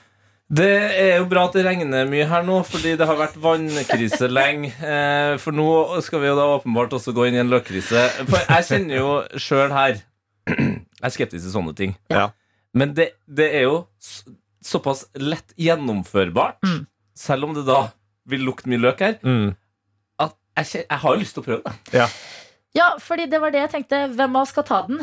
[0.53, 0.67] Det
[1.01, 4.69] er jo bra at det regner mye her nå, fordi det har vært vannkrise lenge.
[4.77, 5.65] Eh, for nå
[6.05, 8.03] skal vi jo da åpenbart også gå inn i en løkkrise.
[8.29, 10.03] For jeg kjenner jo sjøl her
[10.45, 11.95] Jeg er skeptisk til sånne ting.
[12.13, 12.27] Ja.
[12.77, 13.79] Men det, det er jo
[14.65, 16.87] såpass lett gjennomførbart, Mm.
[17.17, 17.79] selv om det da
[18.29, 19.55] vil lukte mye løk her, Mm.
[20.21, 22.07] at jeg, jeg har jo lyst til å prøve det.
[22.77, 24.03] Ja, fordi det var det jeg tenkte.
[24.17, 25.01] Hvem av oss skal ta den?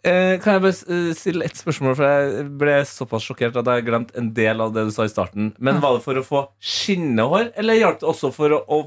[0.00, 1.96] Eh, kan jeg bare eh, stille ett spørsmål?
[1.98, 5.12] For jeg ble såpass sjokkert at jeg glemte en del av det du sa i
[5.12, 5.50] starten.
[5.60, 8.78] Men var det for å få skinnende hår, eller hjalp det også for å,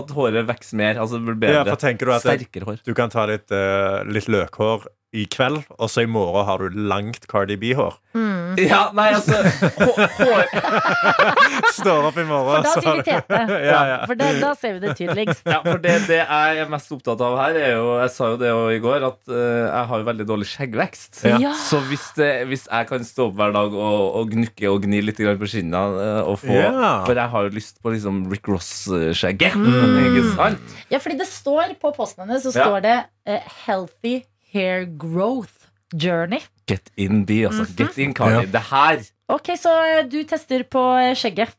[0.00, 0.98] at håret vokser mer?
[1.04, 1.76] Altså blir Ja, bedre?
[1.76, 2.82] for tenker du at det, Sterkere hår.
[2.84, 6.78] du kan ta litt, eh, litt løkhår i kveld, og så i morgen har du
[6.88, 7.98] langt Cardi B-hår?
[8.60, 9.38] Ja, nei, altså
[9.78, 10.48] hår,
[11.76, 13.40] Står opp i morgen, For da så sier vi tete.
[13.72, 13.98] Ja, ja.
[14.08, 15.44] For det, da ser vi det tydeligst.
[15.48, 18.40] Ja, for det, det jeg er mest opptatt av her, er jo Jeg sa jo
[18.40, 21.22] det i går, at uh, jeg har jo veldig dårlig skjeggvekst.
[21.28, 21.38] Ja.
[21.42, 21.52] Ja.
[21.60, 25.02] Så hvis, det, hvis jeg kan stå opp hver dag og, og gnukke og gni
[25.04, 26.92] litt på skinnene eh, og få, Ja.
[27.06, 29.56] For jeg har jo lyst på liksom Rick Ross-skjegget.
[29.56, 29.96] Mm.
[30.08, 30.76] Ikke sant?
[30.92, 32.68] Ja, fordi det står på posten hennes så Ja.
[32.68, 32.98] står det
[33.28, 34.20] uh, 'Healthy
[34.52, 36.44] hair growth journey'.
[36.68, 37.62] Get in, B, altså.
[37.66, 37.76] Mhm.
[37.76, 38.46] Get in, Cardi.
[38.46, 38.52] Ja.
[38.58, 41.54] Det her Ok, så eh, du tester på eh, skjegget.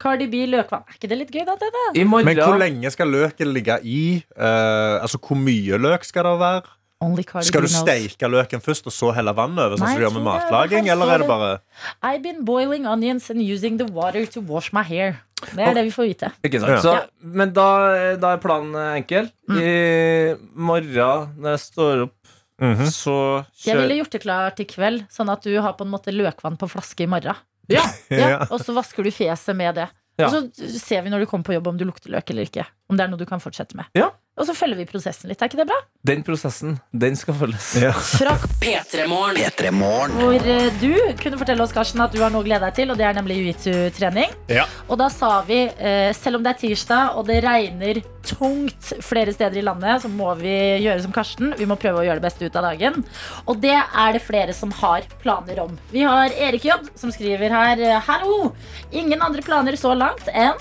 [0.00, 0.86] Cardi B løkvann.
[0.88, 1.54] Er ikke det litt gøy, da?
[1.94, 4.22] I morgen Men hvor lenge skal løken ligge i?
[4.32, 6.62] Uh, altså, Hvor mye løk skal det være?
[7.00, 7.80] Only Cardi Skal du knows.
[7.80, 9.76] steike løken først, og så helle vann over?
[9.76, 10.88] Sånn som du gjør med matlaging?
[10.92, 11.58] Eller er det det- bare
[12.02, 15.20] I've been boiling onions and using the water to wash my hair.
[15.54, 16.32] Det er det vi får vite.
[16.44, 16.70] Ikke sant?
[16.70, 16.80] Ja.
[16.80, 19.30] Så, Men da, da er planen enkel.
[19.48, 22.16] I morgen når jeg står opp,
[22.60, 22.86] Mhm.
[22.92, 26.12] så Jeg ville gjort det klart i kveld, sånn at du har på en måte
[26.12, 27.34] løkvann på flaske i morgen.
[27.68, 27.82] Ja.
[28.10, 28.46] Ja, Ja.
[28.50, 29.88] og så vasker du fjeset med det.
[30.18, 30.26] Ja.
[30.26, 32.66] Og så ser vi når du kommer på jobb om du lukter løk eller ikke.
[32.90, 33.86] Om det er noe du kan fortsette med.
[33.94, 34.10] Ja.
[34.40, 35.42] Og så følger vi prosessen litt.
[35.42, 35.76] Er ikke det bra?
[36.06, 37.66] Den prosessen, den skal følges.
[37.82, 37.90] Ja.
[37.92, 39.36] Fra P3 Morgen.
[39.36, 40.14] P3 Morgen.
[40.16, 42.92] hvor eh, du kunne fortelle oss Karsten, at du har noe å glede deg til,
[42.92, 44.32] og det er nemlig jiu-jitsu-trening.
[44.48, 44.64] Ja.
[44.88, 49.34] Og da sa vi, eh, selv om det er tirsdag og det regner tungt flere
[49.34, 50.54] steder i landet, så må vi
[50.86, 51.52] gjøre som Karsten.
[51.60, 53.04] Vi må prøve å gjøre det beste ut av dagen.
[53.44, 55.76] Og det er det flere som har planer om.
[55.92, 58.54] Vi har Erik J, som skriver her eh, Hallo!
[58.90, 60.56] Ingen andre planer så langt enn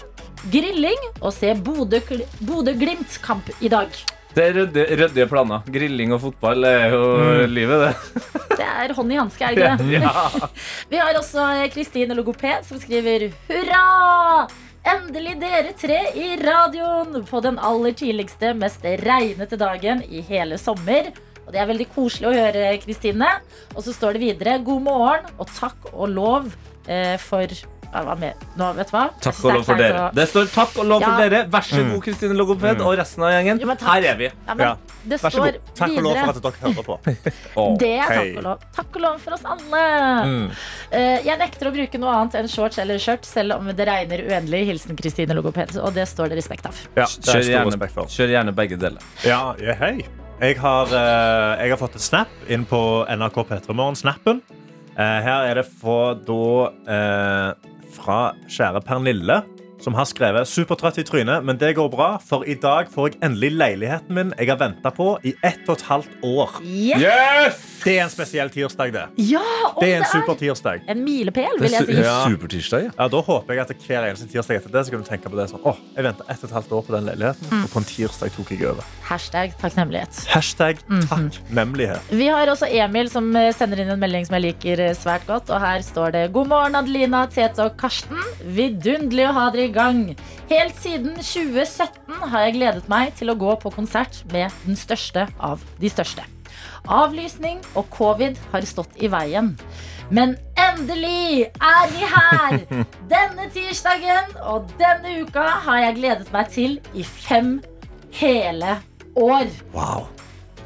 [0.52, 3.92] grilling og se Bodø- Bodø-Glimt-kamp i dag.
[4.36, 4.58] Det er
[5.00, 5.64] ryddige, planer.
[5.74, 7.04] Grilling og fotball er jo
[7.50, 8.24] livet, det.
[8.60, 10.02] Det er hånd i hanske, er det ikke det?
[10.06, 10.50] Ja.
[10.92, 14.48] Vi har også Kristine Logoped som skriver Hurra!
[14.90, 21.10] Endelig dere tre i radioen på den aller tidligste, mest regnete dagen i hele sommer.
[21.46, 23.28] Og det er veldig koselig å høre, Kristine.
[23.76, 26.48] Og så står det videre god morgen og takk og lov
[26.88, 27.50] eh, for?
[27.90, 29.06] Nå, vet du hva?
[29.22, 30.10] Takk og lov for dere.
[30.14, 31.30] Det står takk og lov for Ja.
[31.30, 31.50] dere.
[31.50, 33.60] Vær så god, Kristine Logoped og resten av gjengen.
[33.60, 33.68] Jo.
[33.68, 34.30] Her er vi.
[34.48, 34.76] Ja, men Ja.
[35.08, 35.76] Det Vær så står god.
[35.76, 37.00] Takk og lov for at dere hører på.
[37.80, 38.60] Det er takk og lov.
[38.76, 39.84] Takk og lov for oss alle.
[40.30, 40.52] Mm.
[40.94, 44.26] Uh, jeg nekter å bruke noe annet enn shorts eller skjørt, selv om det regner
[44.28, 44.66] uendelig.
[44.70, 45.78] Hilsen Kristine Logoped.
[45.80, 46.78] Og det står det respekt av.
[46.96, 49.02] Ja, det Kjør gjerne, kjør gjerne begge deler.
[49.24, 50.06] Ja, ja, hei.
[50.40, 52.80] Jeg har, uh, jeg har fått et snap inn på
[53.12, 54.40] NRK P3morgen-snappen.
[55.00, 56.38] Uh, her er det fra, da,
[56.92, 57.69] eh,
[58.00, 59.42] fra kjære Pernille,
[59.80, 63.20] som har skrevet 'supertrøtt i trynet', men det går bra, for i dag får jeg
[63.24, 66.50] endelig leiligheten min jeg har venta på i ett og et halvt år.
[66.64, 67.66] Yes!
[67.84, 69.06] Det er en spesiell tirsdag, det.
[69.18, 69.40] Ja,
[69.80, 70.20] Det er en supertirsdag.
[70.28, 70.82] super tirsdag.
[70.90, 71.94] en milepæl, vil jeg si.
[71.94, 72.26] Ja.
[72.28, 72.90] Supertirsdag, ja.
[73.00, 75.36] Ja, Da håper jeg at hver eneste tirsdag etter det så kan du tenke på
[75.40, 77.78] det sånn, åh, jeg venta ett og et halvt år på den leiligheten, og på
[77.78, 78.84] en tirsdag tok jeg over.
[79.04, 80.28] Hashtag takknemlighet.
[80.28, 81.08] Hashtag Mhm.
[81.08, 82.02] takknemlighet.
[82.12, 85.26] Vi har også Emil som eh, sender inn en melding som jeg liker eh, svært
[85.26, 85.50] godt.
[85.50, 88.18] Og her står det God morgen, Adelina, Tete og Karsten.
[88.46, 90.02] Vidunderlig å ha dere i gang.
[90.50, 95.28] Helt siden 2017 har jeg gledet meg til å gå på konsert med den største
[95.38, 96.26] av de største.
[96.90, 99.54] Avlysning og covid har stått i veien.
[100.10, 102.62] Men endelig er vi her!
[103.14, 107.60] Denne tirsdagen og denne uka har jeg gledet meg til i fem
[108.18, 108.80] hele
[109.20, 109.54] år.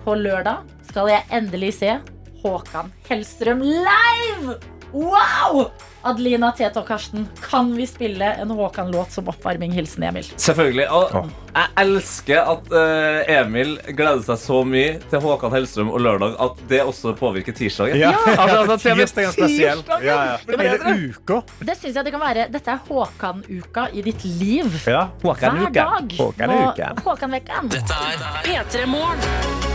[0.03, 1.97] På lørdag skal jeg endelig se
[2.43, 4.59] Håkan Hellstrøm live!
[4.93, 5.71] Wow!
[6.03, 9.71] Adelina, Tete og Karsten, kan vi spille en Håkan-låt som oppvarming?
[9.71, 10.27] Hilsen Emil.
[10.35, 10.87] Selvfølgelig.
[10.91, 16.35] Og jeg elsker at eh, Emil gleder seg så mye til Håkan Hellstrøm og lørdag
[16.43, 18.01] at det også påvirker tirsdagen.
[18.03, 19.83] Ja, Altså, altså, tirsdagen spesiell.
[19.83, 20.63] tirsdagen Ja, ja.
[20.63, 21.41] Hele uka.
[21.63, 22.47] Det synes jeg det kan være.
[22.53, 24.81] Dette er Håkan-uka i ditt liv.
[24.87, 25.05] Ja.
[25.23, 26.17] Håkan Hver dag.
[26.19, 26.91] Håkan-uka.
[27.05, 29.72] Og Dette er P3 Morgen.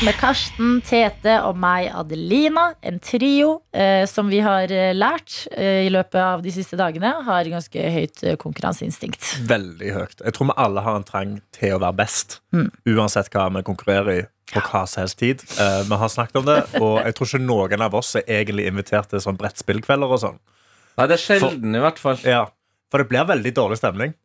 [0.00, 2.70] Med Karsten, Tete og meg, Adelina.
[2.80, 7.10] En trio eh, som vi har eh, lært eh, i løpet av de siste dagene
[7.26, 9.28] har ganske høyt eh, konkurranseinstinkt.
[9.50, 10.24] Veldig høyt.
[10.24, 12.38] Jeg tror vi alle har en trang til å være best.
[12.56, 12.70] Mm.
[12.94, 14.24] Uansett hva vi konkurrerer i
[14.54, 15.44] på hva som helst tid.
[15.60, 18.70] Eh, vi har snakket om det, og jeg tror ikke noen av oss er egentlig
[18.72, 20.40] invitert til sånn brettspillkvelder og sånn.
[20.96, 22.16] Nei, det er sjelden, i hvert fall.
[22.24, 22.46] Ja,
[22.88, 24.16] for det blir veldig dårlig stemning.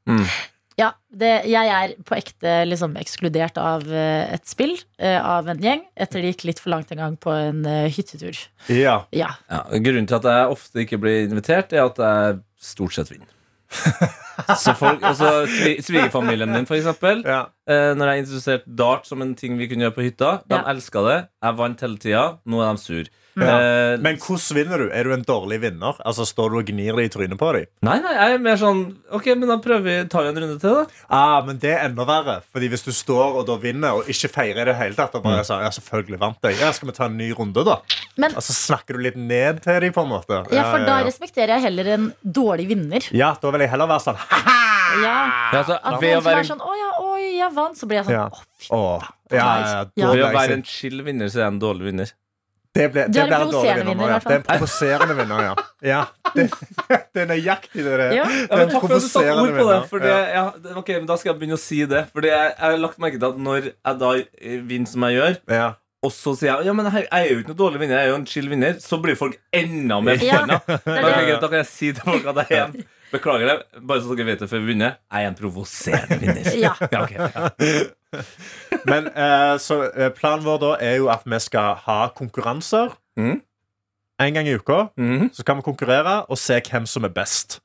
[0.78, 5.62] Ja, det, jeg er på ekte liksom ekskludert av eh, et spill eh, av en
[5.64, 8.36] gjeng etter det gikk litt for langt en gang på en eh, hyttetur.
[8.68, 8.98] Ja.
[9.16, 9.30] Ja.
[9.48, 13.32] Ja, grunnen til at jeg ofte ikke blir invitert, er at jeg stort sett vinner.
[14.60, 17.22] Så folk, altså Svigerfamilien min, for eksempel.
[17.24, 17.46] Ja.
[17.72, 20.66] Eh, når jeg introduserte dart som en ting vi kunne gjøre på hytta, de Ja.
[20.74, 21.18] elska det.
[21.44, 22.26] Jeg vant hele tida.
[22.46, 23.08] Nå er de sur.
[23.36, 23.56] Ja.
[23.60, 24.86] Eh, Men hvordan vinner du?
[24.96, 25.98] Er du en dårlig vinner?
[26.06, 27.66] Altså Står du og gnir det i trynet på dem?
[27.84, 30.60] nei, nei, jeg er mer sånn Ok, men da prøver vi tar vi en runde
[30.62, 30.86] til, da.
[31.10, 32.38] Ah, men det er enda verre.
[32.54, 35.24] Fordi hvis du står og da vinner og ikke feirer i det hele tatt, og
[35.24, 36.60] bare sånn, ja, selvfølgelig vant jeg.
[36.62, 37.78] Ja, skal vi ta en ny runde, da?
[38.18, 40.40] Men- Og så snakker du litt ned til dem, på en måte.
[40.52, 41.06] ja, for da ja.
[41.06, 43.04] respekterer jeg heller en dårlig vinner.
[43.12, 44.18] ja, da vil jeg heller være sånn
[44.96, 45.12] Ja,
[45.52, 47.98] Ja, altså, At noen som være, er sånn 'Å ja, oi, jeg vant', så blir
[48.00, 48.30] jeg sånn Ja.
[48.30, 50.12] Å, fy Åh, ja, ja, ja, Ja.
[50.14, 52.12] ved å være en chill vinner, så er jeg en dårlig vinner.
[52.76, 54.10] Det, ble, Du det er en blir en dårlig provoserende vinner.
[54.12, 54.18] Ja.
[54.20, 55.54] Det er en provoserende vinner, ja.
[55.88, 56.02] ja
[56.36, 56.46] det,
[57.16, 58.16] det er nøyaktig det det er.
[58.18, 58.26] Ja.
[58.36, 59.78] Ja, men takk for at du satte ord på det.
[59.94, 60.44] Fordi, For ja.
[60.84, 62.04] ok, men Da skal jeg begynne å si det.
[62.12, 65.20] Fordi jeg, jeg har lagt merke til at når jeg da eh, vinner som jeg
[65.22, 65.70] gjør, Ja.
[66.06, 68.10] og så sier jeg ja, men jeg, jeg er jo ikke noe dårlig vinner, jeg
[68.10, 70.60] er jo en chill vinner, så blir folk enda mer Ja, forbanna.
[70.84, 71.40] er det.
[71.42, 72.84] da kan jeg si til folk at jeg er en
[73.16, 74.96] Beklager det, bare så dere vet det før vi begynner.
[75.14, 76.48] Jeg er en provoserende vinner.
[76.60, 76.72] Ja.
[76.92, 77.52] Ja, ok, ja.
[78.90, 82.96] Men eh, så eh, planen vår da er jo at vi skal ha konkurranser.
[83.18, 83.42] mm.
[84.24, 85.30] En gang i uka Mm.
[85.36, 87.60] så kan vi konkurrere og se hvem som er best.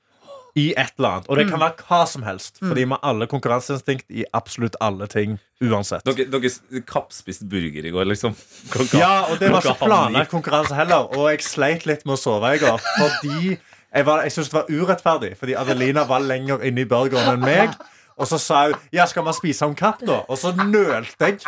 [0.59, 1.29] I et eller annet.
[1.31, 2.57] Og det kan være hva som helst.
[2.59, 5.37] Fordi vi har alle konkurranseinstinkt i absolutt alle ting.
[5.63, 6.03] Uansett.
[6.05, 8.35] Dere, dere kappspiste burger i går, liksom.
[8.73, 11.07] Klokka, Ja, og det var ikke planlagt konkurranse heller.
[11.17, 12.83] Og jeg sleit litt med å sove i går.
[12.99, 15.37] Fordi jeg, var- jeg syntes det var urettferdig.
[15.39, 17.79] Fordi Adelina var lenger inne i burgeren enn meg.
[18.21, 20.21] Og så sa hun ja, skal man spise om katt, da?
[20.29, 21.41] Og så nølte jeg.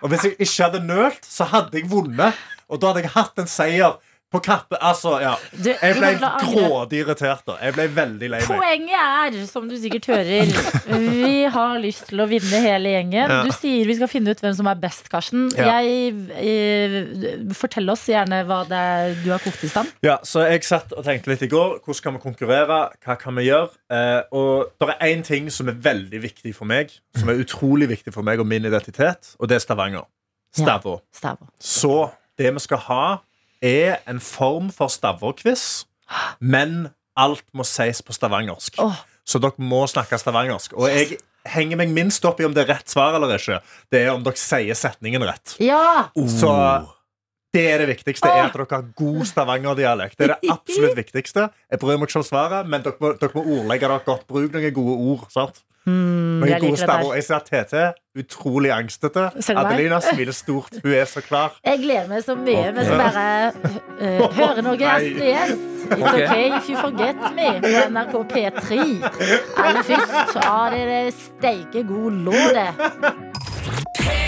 [0.00, 2.36] Og hvis jeg ikke hadde nølt, så hadde jeg vunnet.
[2.72, 3.98] Og da hadde jeg hatt en seier
[4.36, 5.34] på katte, Altså, ja.
[5.52, 7.56] Du, Jeg ble grådig irritert da.
[7.62, 8.48] Jeg ble veldig lei meg.
[8.48, 10.52] Poenget er, som du sikkert hører,
[11.00, 13.32] vi har lyst til å vinne hele gjengen.
[13.32, 13.40] Ja.
[13.46, 15.48] Du sier vi skal finne ut hvem som er best, Karsten.
[15.56, 15.78] Ja.
[15.80, 16.98] Jeg, eh,
[17.56, 19.92] fortell oss gjerne hva det er du har kokt i stand.
[20.06, 21.78] Ja, så jeg satt og tenkte litt i går.
[21.84, 22.80] Hvordan kan vi konkurrere?
[23.04, 23.72] Hva kan vi gjøre?
[23.92, 27.90] Eh, og det er én ting som er veldig viktig for meg, som er utrolig
[27.94, 30.06] viktig for meg og min identitet, og det er Stavanger.
[30.56, 31.00] Stavå.
[31.12, 31.50] Stavo.
[31.60, 31.96] Så
[32.38, 33.02] det vi skal ha,
[33.64, 35.86] er en form for stavåquiz,
[36.40, 38.80] men alt må sies på stavangersk.
[38.82, 38.98] Oh.
[39.26, 40.76] Så dere må snakke stavangersk.
[40.78, 41.18] Og jeg
[41.50, 43.60] henger meg minst opp i om det er rett svar eller ikke.
[43.92, 45.56] Det er om dere sier setningen rett.
[45.62, 46.10] Ja!
[46.14, 46.52] Så
[47.56, 48.28] det er det viktigste.
[48.28, 50.18] er at dere har god stavangerdialekt.
[50.18, 51.48] Det er det absolutt viktigste.
[51.72, 54.26] Jeg bryr meg ikke om svaret, men dere må, dere må ordlegge dere godt.
[54.28, 55.26] Bruk noen gode ord.
[55.32, 55.62] sant?
[55.86, 57.14] Mm, Noen gode der.
[57.14, 57.74] Jeg ser TT.
[58.18, 59.28] Utrolig angstete.
[59.54, 60.72] Adelina smiler stort.
[60.82, 61.54] Hun er så klar.
[61.64, 62.72] Jeg gleder meg så mye.
[62.74, 63.52] Vi skal bare
[64.02, 65.56] uh, høre noe SBS.
[65.86, 66.02] It's Ok.
[66.02, 68.80] okay if you forget me på NRK P3.
[69.66, 72.70] Aller først ja, det er det steike god låt, det.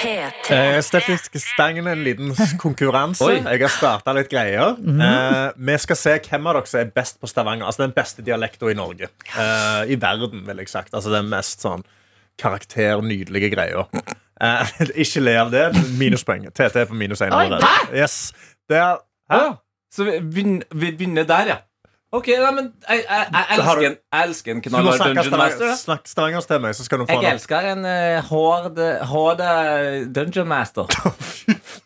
[0.00, 0.54] P3.
[0.54, 3.24] Eh, Stangen en liten konkurranse.
[3.26, 3.36] Oi.
[3.38, 4.76] Jeg har starta litt greier.
[4.80, 5.00] Mm.
[5.04, 7.68] eh, vi skal se hvem av dere som er best på Stavanger.
[7.68, 9.10] Altså den beste dialekta i Norge.
[9.34, 10.94] Eh, I verden, vil jeg sagt.
[10.96, 11.84] Altså den mest sånn
[12.40, 13.86] karakternydelige greia.
[14.40, 15.66] Eh, ikke le av det.
[16.00, 16.48] Minuspoeng.
[16.56, 17.68] TT er på minus én allerede.
[17.94, 18.30] Yes.
[18.70, 19.42] Det er, hæ?
[19.42, 19.50] Ja,
[19.90, 21.58] så vi begynner, vi begynner der, ja.
[22.10, 24.90] Ok, nei, men jeg, jeg, jeg, elsker, en, jeg elsker en Så du knall må
[24.90, 25.74] av snakke Dungeon Master.
[25.78, 27.34] Snakk stavangersk til meg, så skal du få Jeg det.
[27.36, 29.50] elsker en uh, hårde, hårde
[30.16, 30.90] Dungeon Master.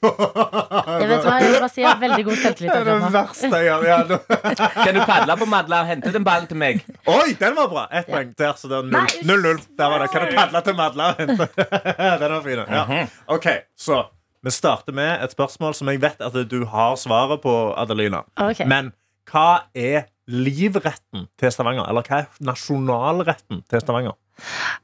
[0.04, 2.72] Jeg vet hva, jeg vil bare si jeg har veldig god selvtillit.
[2.74, 6.26] Det er det verste jeg har Ja, Kan du padle på Madla og hente den
[6.26, 6.82] ballen til meg?
[7.08, 7.84] Oi, den var bra!
[7.88, 9.62] Ett poeng der, så det er 0-0.
[9.78, 10.10] Der var det.
[10.12, 11.48] Kan du padle til Madla og hente
[12.24, 12.64] Den var fin.
[12.68, 13.06] Ja.
[13.32, 13.48] OK,
[13.80, 14.02] så
[14.44, 18.26] vi starter med et spørsmål som jeg vet at du har svaret på, Adelina.
[18.36, 18.68] Okay.
[18.68, 18.92] Men
[19.30, 21.86] hva er livretten til Stavanger?
[21.88, 24.16] Eller hva er nasjonalretten til Stavanger?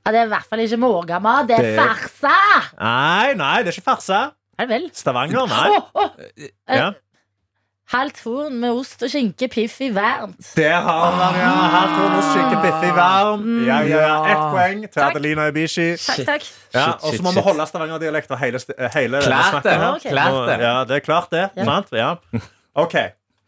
[0.06, 1.48] Ja, det er i hvert fall ikke morgenmat.
[1.48, 2.36] det er Det- farsa!
[2.78, 4.20] Nei, nei, det er ikke farse.
[4.58, 4.90] Er det vel?
[4.94, 5.68] Stavanger, nei.
[5.94, 6.10] Oh, oh.
[6.68, 6.90] Ja.
[7.90, 10.52] Halvt horn med ost og skinke, piff i varmt.
[10.54, 11.48] Det har man, ja.
[11.72, 13.48] Halvt horn ost, skinke, piff i varmt.
[13.66, 14.12] Ja, ja, ja.
[14.30, 15.16] Ett poeng til Takk.
[15.16, 15.88] Adelina Ibishi.
[15.98, 16.46] Takk, takk.
[16.76, 18.60] Ja, og så må vi holde Stavanger-dialekt og hele,
[18.94, 19.74] hele Klart det.
[20.04, 20.60] Det.
[20.62, 21.48] Ja, det er klart det.
[21.56, 21.64] Ja.
[21.64, 21.90] Sant?
[21.90, 22.14] Ja.
[22.84, 22.94] OK.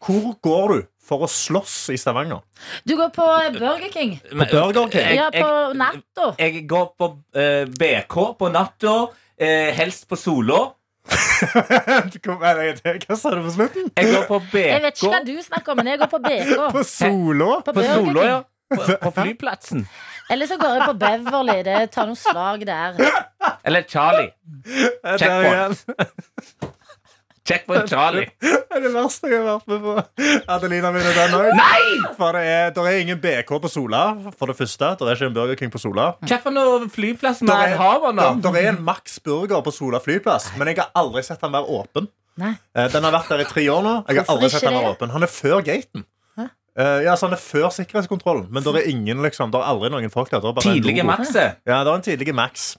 [0.03, 2.41] Hvor går du for å slåss i Stavanger?
[2.87, 3.25] Du går på
[3.57, 4.17] Burger King.
[4.29, 5.01] På Burger King?
[5.01, 6.25] Jeg- Ja, på jeg- natta.
[6.39, 8.95] Jeg går på uh, BK på natta,
[9.41, 10.75] Uh, helst på Solå.
[11.09, 13.89] Hva sa du på slutten?
[13.97, 16.19] Jeg går på BK Jeg vet ikke hva du snakker om, men jeg går på
[16.23, 16.51] BK.
[16.77, 17.49] På Solå?
[17.65, 18.37] På på Solå, ja.
[18.73, 19.81] På, på flyplassen.
[20.31, 21.57] Eller så går jeg på Beverly.
[21.67, 22.95] Det tar noen slag der.
[23.67, 24.31] Eller Charlie.
[25.19, 25.83] Checkpoint.
[27.47, 28.29] Checkpoint Charlie.
[28.39, 29.93] Det er det verste jeg har vært med på.
[30.53, 31.59] Adelina vinner den òg.
[32.17, 34.03] For det er, der er ingen BK på Sola,
[34.39, 34.93] for det første.
[34.99, 36.05] Det er ikke en Burger King på Sola.
[36.23, 38.13] Hvilken flyplass Der er, har nå?
[38.21, 41.51] der, der er en Max Burger på Sola flyplass, men jeg har aldri sett den
[41.53, 42.07] være åpen.
[42.39, 42.55] Nei.
[42.73, 43.91] Eh, Den har vært der i tre år nå.
[44.07, 46.07] Jeg har Hvorfor aldri sett den være åpen Han er før gaten.
[46.73, 49.91] Eh, ja, så Han er før sikkerhetskontrollen, men det er ingen liksom der er aldri
[49.93, 50.39] noen folk der.
[50.41, 51.27] Det er bare Tidlige Max.
[51.27, 51.43] Maxe.
[51.69, 52.71] Ja, det er en tidlige Max.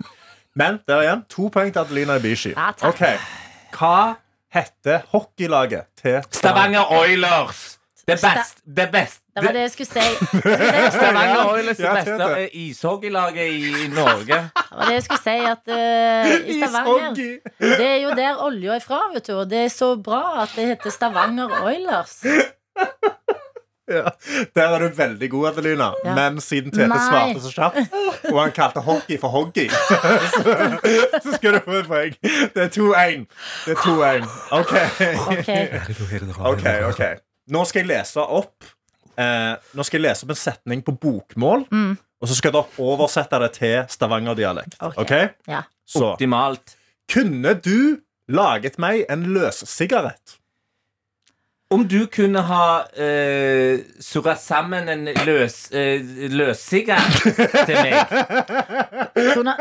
[0.59, 2.57] Men der igjen, to poeng til Adelina Ibishi.
[2.57, 2.97] Ja, takk.
[2.97, 3.31] Ok,
[3.79, 3.95] Hva
[4.55, 7.79] heter hockeylaget til Stavanger Oilers.
[8.05, 8.61] Det beste.
[8.77, 9.21] Det beste.
[9.35, 10.27] Det var det jeg skulle si.
[10.97, 14.37] Stavanger Oilers er det beste eh, ishockeylaget i Norge.
[14.45, 17.15] Det var det jeg skulle si at uh, i Stavanger
[17.59, 19.35] Det er jo der olja er fra, vet du.
[19.41, 22.21] Og det er så bra at det heter Stavanger Oilers.
[23.91, 24.09] Ja.
[24.57, 25.91] Der er du veldig god, Adelina.
[26.05, 26.14] Ja.
[26.16, 26.99] Men siden Tete Nei.
[27.05, 27.97] svarte så kjapt,
[28.30, 29.66] og han kalte hockey for hockey,
[30.35, 30.55] så,
[31.24, 32.14] så skal du få et poeng.
[32.55, 33.26] Det er 2-1.
[33.66, 34.24] Det er 2-1.
[34.57, 34.74] OK.
[36.89, 37.03] Ok.
[37.53, 38.64] Nå skal jeg lese opp
[39.20, 41.93] eh, Nå skal jeg lese opp en setning på bokmål, Mm.
[42.24, 44.78] og så skal dere oversette det til Stavanger-dialekt.
[44.80, 44.97] Ok.
[45.05, 45.28] okay?
[45.51, 45.62] Ja.
[45.85, 46.76] Så Optimalt.
[47.12, 47.99] kunne du
[48.32, 50.39] laget meg en løssigarett?
[51.75, 57.03] Om du kunne ha uh, surra sammen en løs, uh, løssigar
[57.66, 57.97] til meg
[59.35, 59.57] Kunne,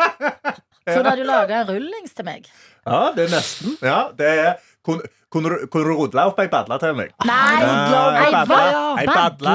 [0.86, 2.46] kunne du laga en rullings til meg?
[2.84, 3.78] Ja, det er nesten.
[3.82, 4.54] Ja, det er
[4.84, 7.14] Kunne, kunne, du, kunne du rodle opp ei badle til meg?
[7.26, 7.38] Nei!
[7.64, 8.64] Ei badle, ei er.
[8.68, 9.54] Ja, Badla.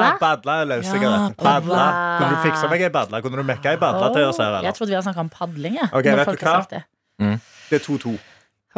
[1.42, 1.82] badla.
[2.18, 3.20] Kunne du fikse meg ei badle?
[3.22, 4.78] Kunne du mekka ei badla til oss her, Jeg eller?
[4.78, 5.76] trodde vi hadde snakka om padling.
[5.78, 6.56] Ja, okay, vet du hva?
[6.72, 6.82] Det.
[7.20, 7.38] det.
[7.68, 8.16] Det er 2-2.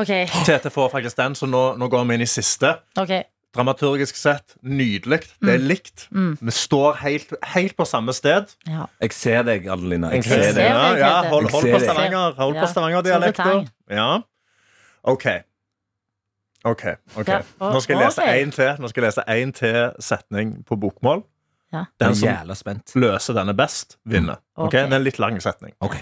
[0.00, 0.26] Okay.
[0.48, 2.74] Tete får faktisk den, så nå, nå går vi inn i siste.
[2.98, 3.14] ok
[3.56, 5.24] Dramaturgisk sett nydelig.
[5.42, 6.04] Det er likt.
[6.14, 6.36] Mm.
[6.40, 8.52] Vi står helt, helt på samme sted.
[8.68, 8.86] ja.
[9.02, 10.12] Jeg ser deg, Adelina.
[10.14, 10.54] Jeg jeg ser deg.
[10.54, 10.66] deg.
[10.70, 11.80] Ja, ja, hold, hold på.
[11.82, 12.36] Stavanger.
[12.38, 13.64] Hold Ja, på Stavanger-dialekter.
[13.90, 14.10] Ja.
[15.02, 15.26] OK.
[16.64, 16.82] OK.
[17.16, 17.28] ok
[17.60, 21.22] Nå skal jeg lese en til Nå skal jeg lese en til setning på bokmål.
[21.72, 24.40] Den som løser denne best, vinner.
[24.56, 24.72] Ok, Ok.
[24.72, 25.72] Det er en litt lang setning.
[25.80, 25.96] Ok.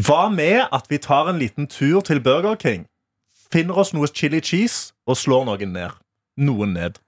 [0.00, 2.86] Hva med at vi tar en liten tur til Burger King,
[3.52, 5.90] finner oss noe chili cheese og slår noen ned?
[6.40, 6.98] Noen ned.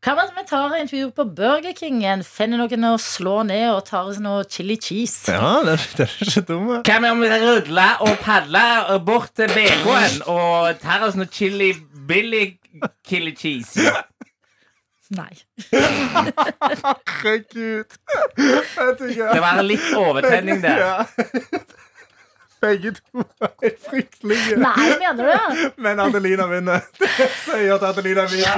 [0.00, 3.66] Hva med at vi tar en tur på Burger Kingen, finner noen å slå ned
[3.68, 5.28] og tar oss noe chili cheese?
[5.28, 6.78] Ja, det, det er ikke dumme.
[6.88, 11.74] Hva med om vi rudler og padler bort til BK-en og tar oss noe chili
[12.08, 12.46] billy
[13.04, 13.92] chili cheese?
[15.10, 15.34] Nei.
[16.80, 17.92] Herregud.
[18.38, 20.80] Det var litt overtenning, det.
[22.62, 22.66] Ja.
[22.68, 23.22] Begge to
[23.64, 24.56] er fryktelige.
[24.60, 25.70] Nei, mener du det?
[25.80, 26.80] Men Adelina vinner.
[27.00, 27.08] Det
[27.46, 28.50] sier at Adelina vinner.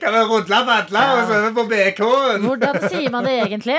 [0.00, 2.48] Kan vi rulle padla og svømme på BK-en?
[2.48, 3.78] Hvordan sier man det egentlig?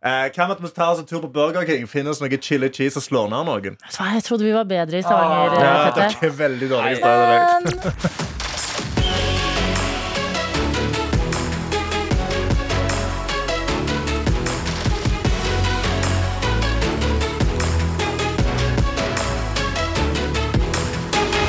[0.00, 2.38] Eh, hva med at vi tar oss en tur på Burger King, finner oss noe
[2.40, 3.76] chili cheese og slår ned noen?
[3.92, 5.58] Jeg trodde vi var bedre i Stavanger.
[5.60, 6.06] Ja, Tete.
[6.08, 8.39] dere er veldig dårlige i stedet.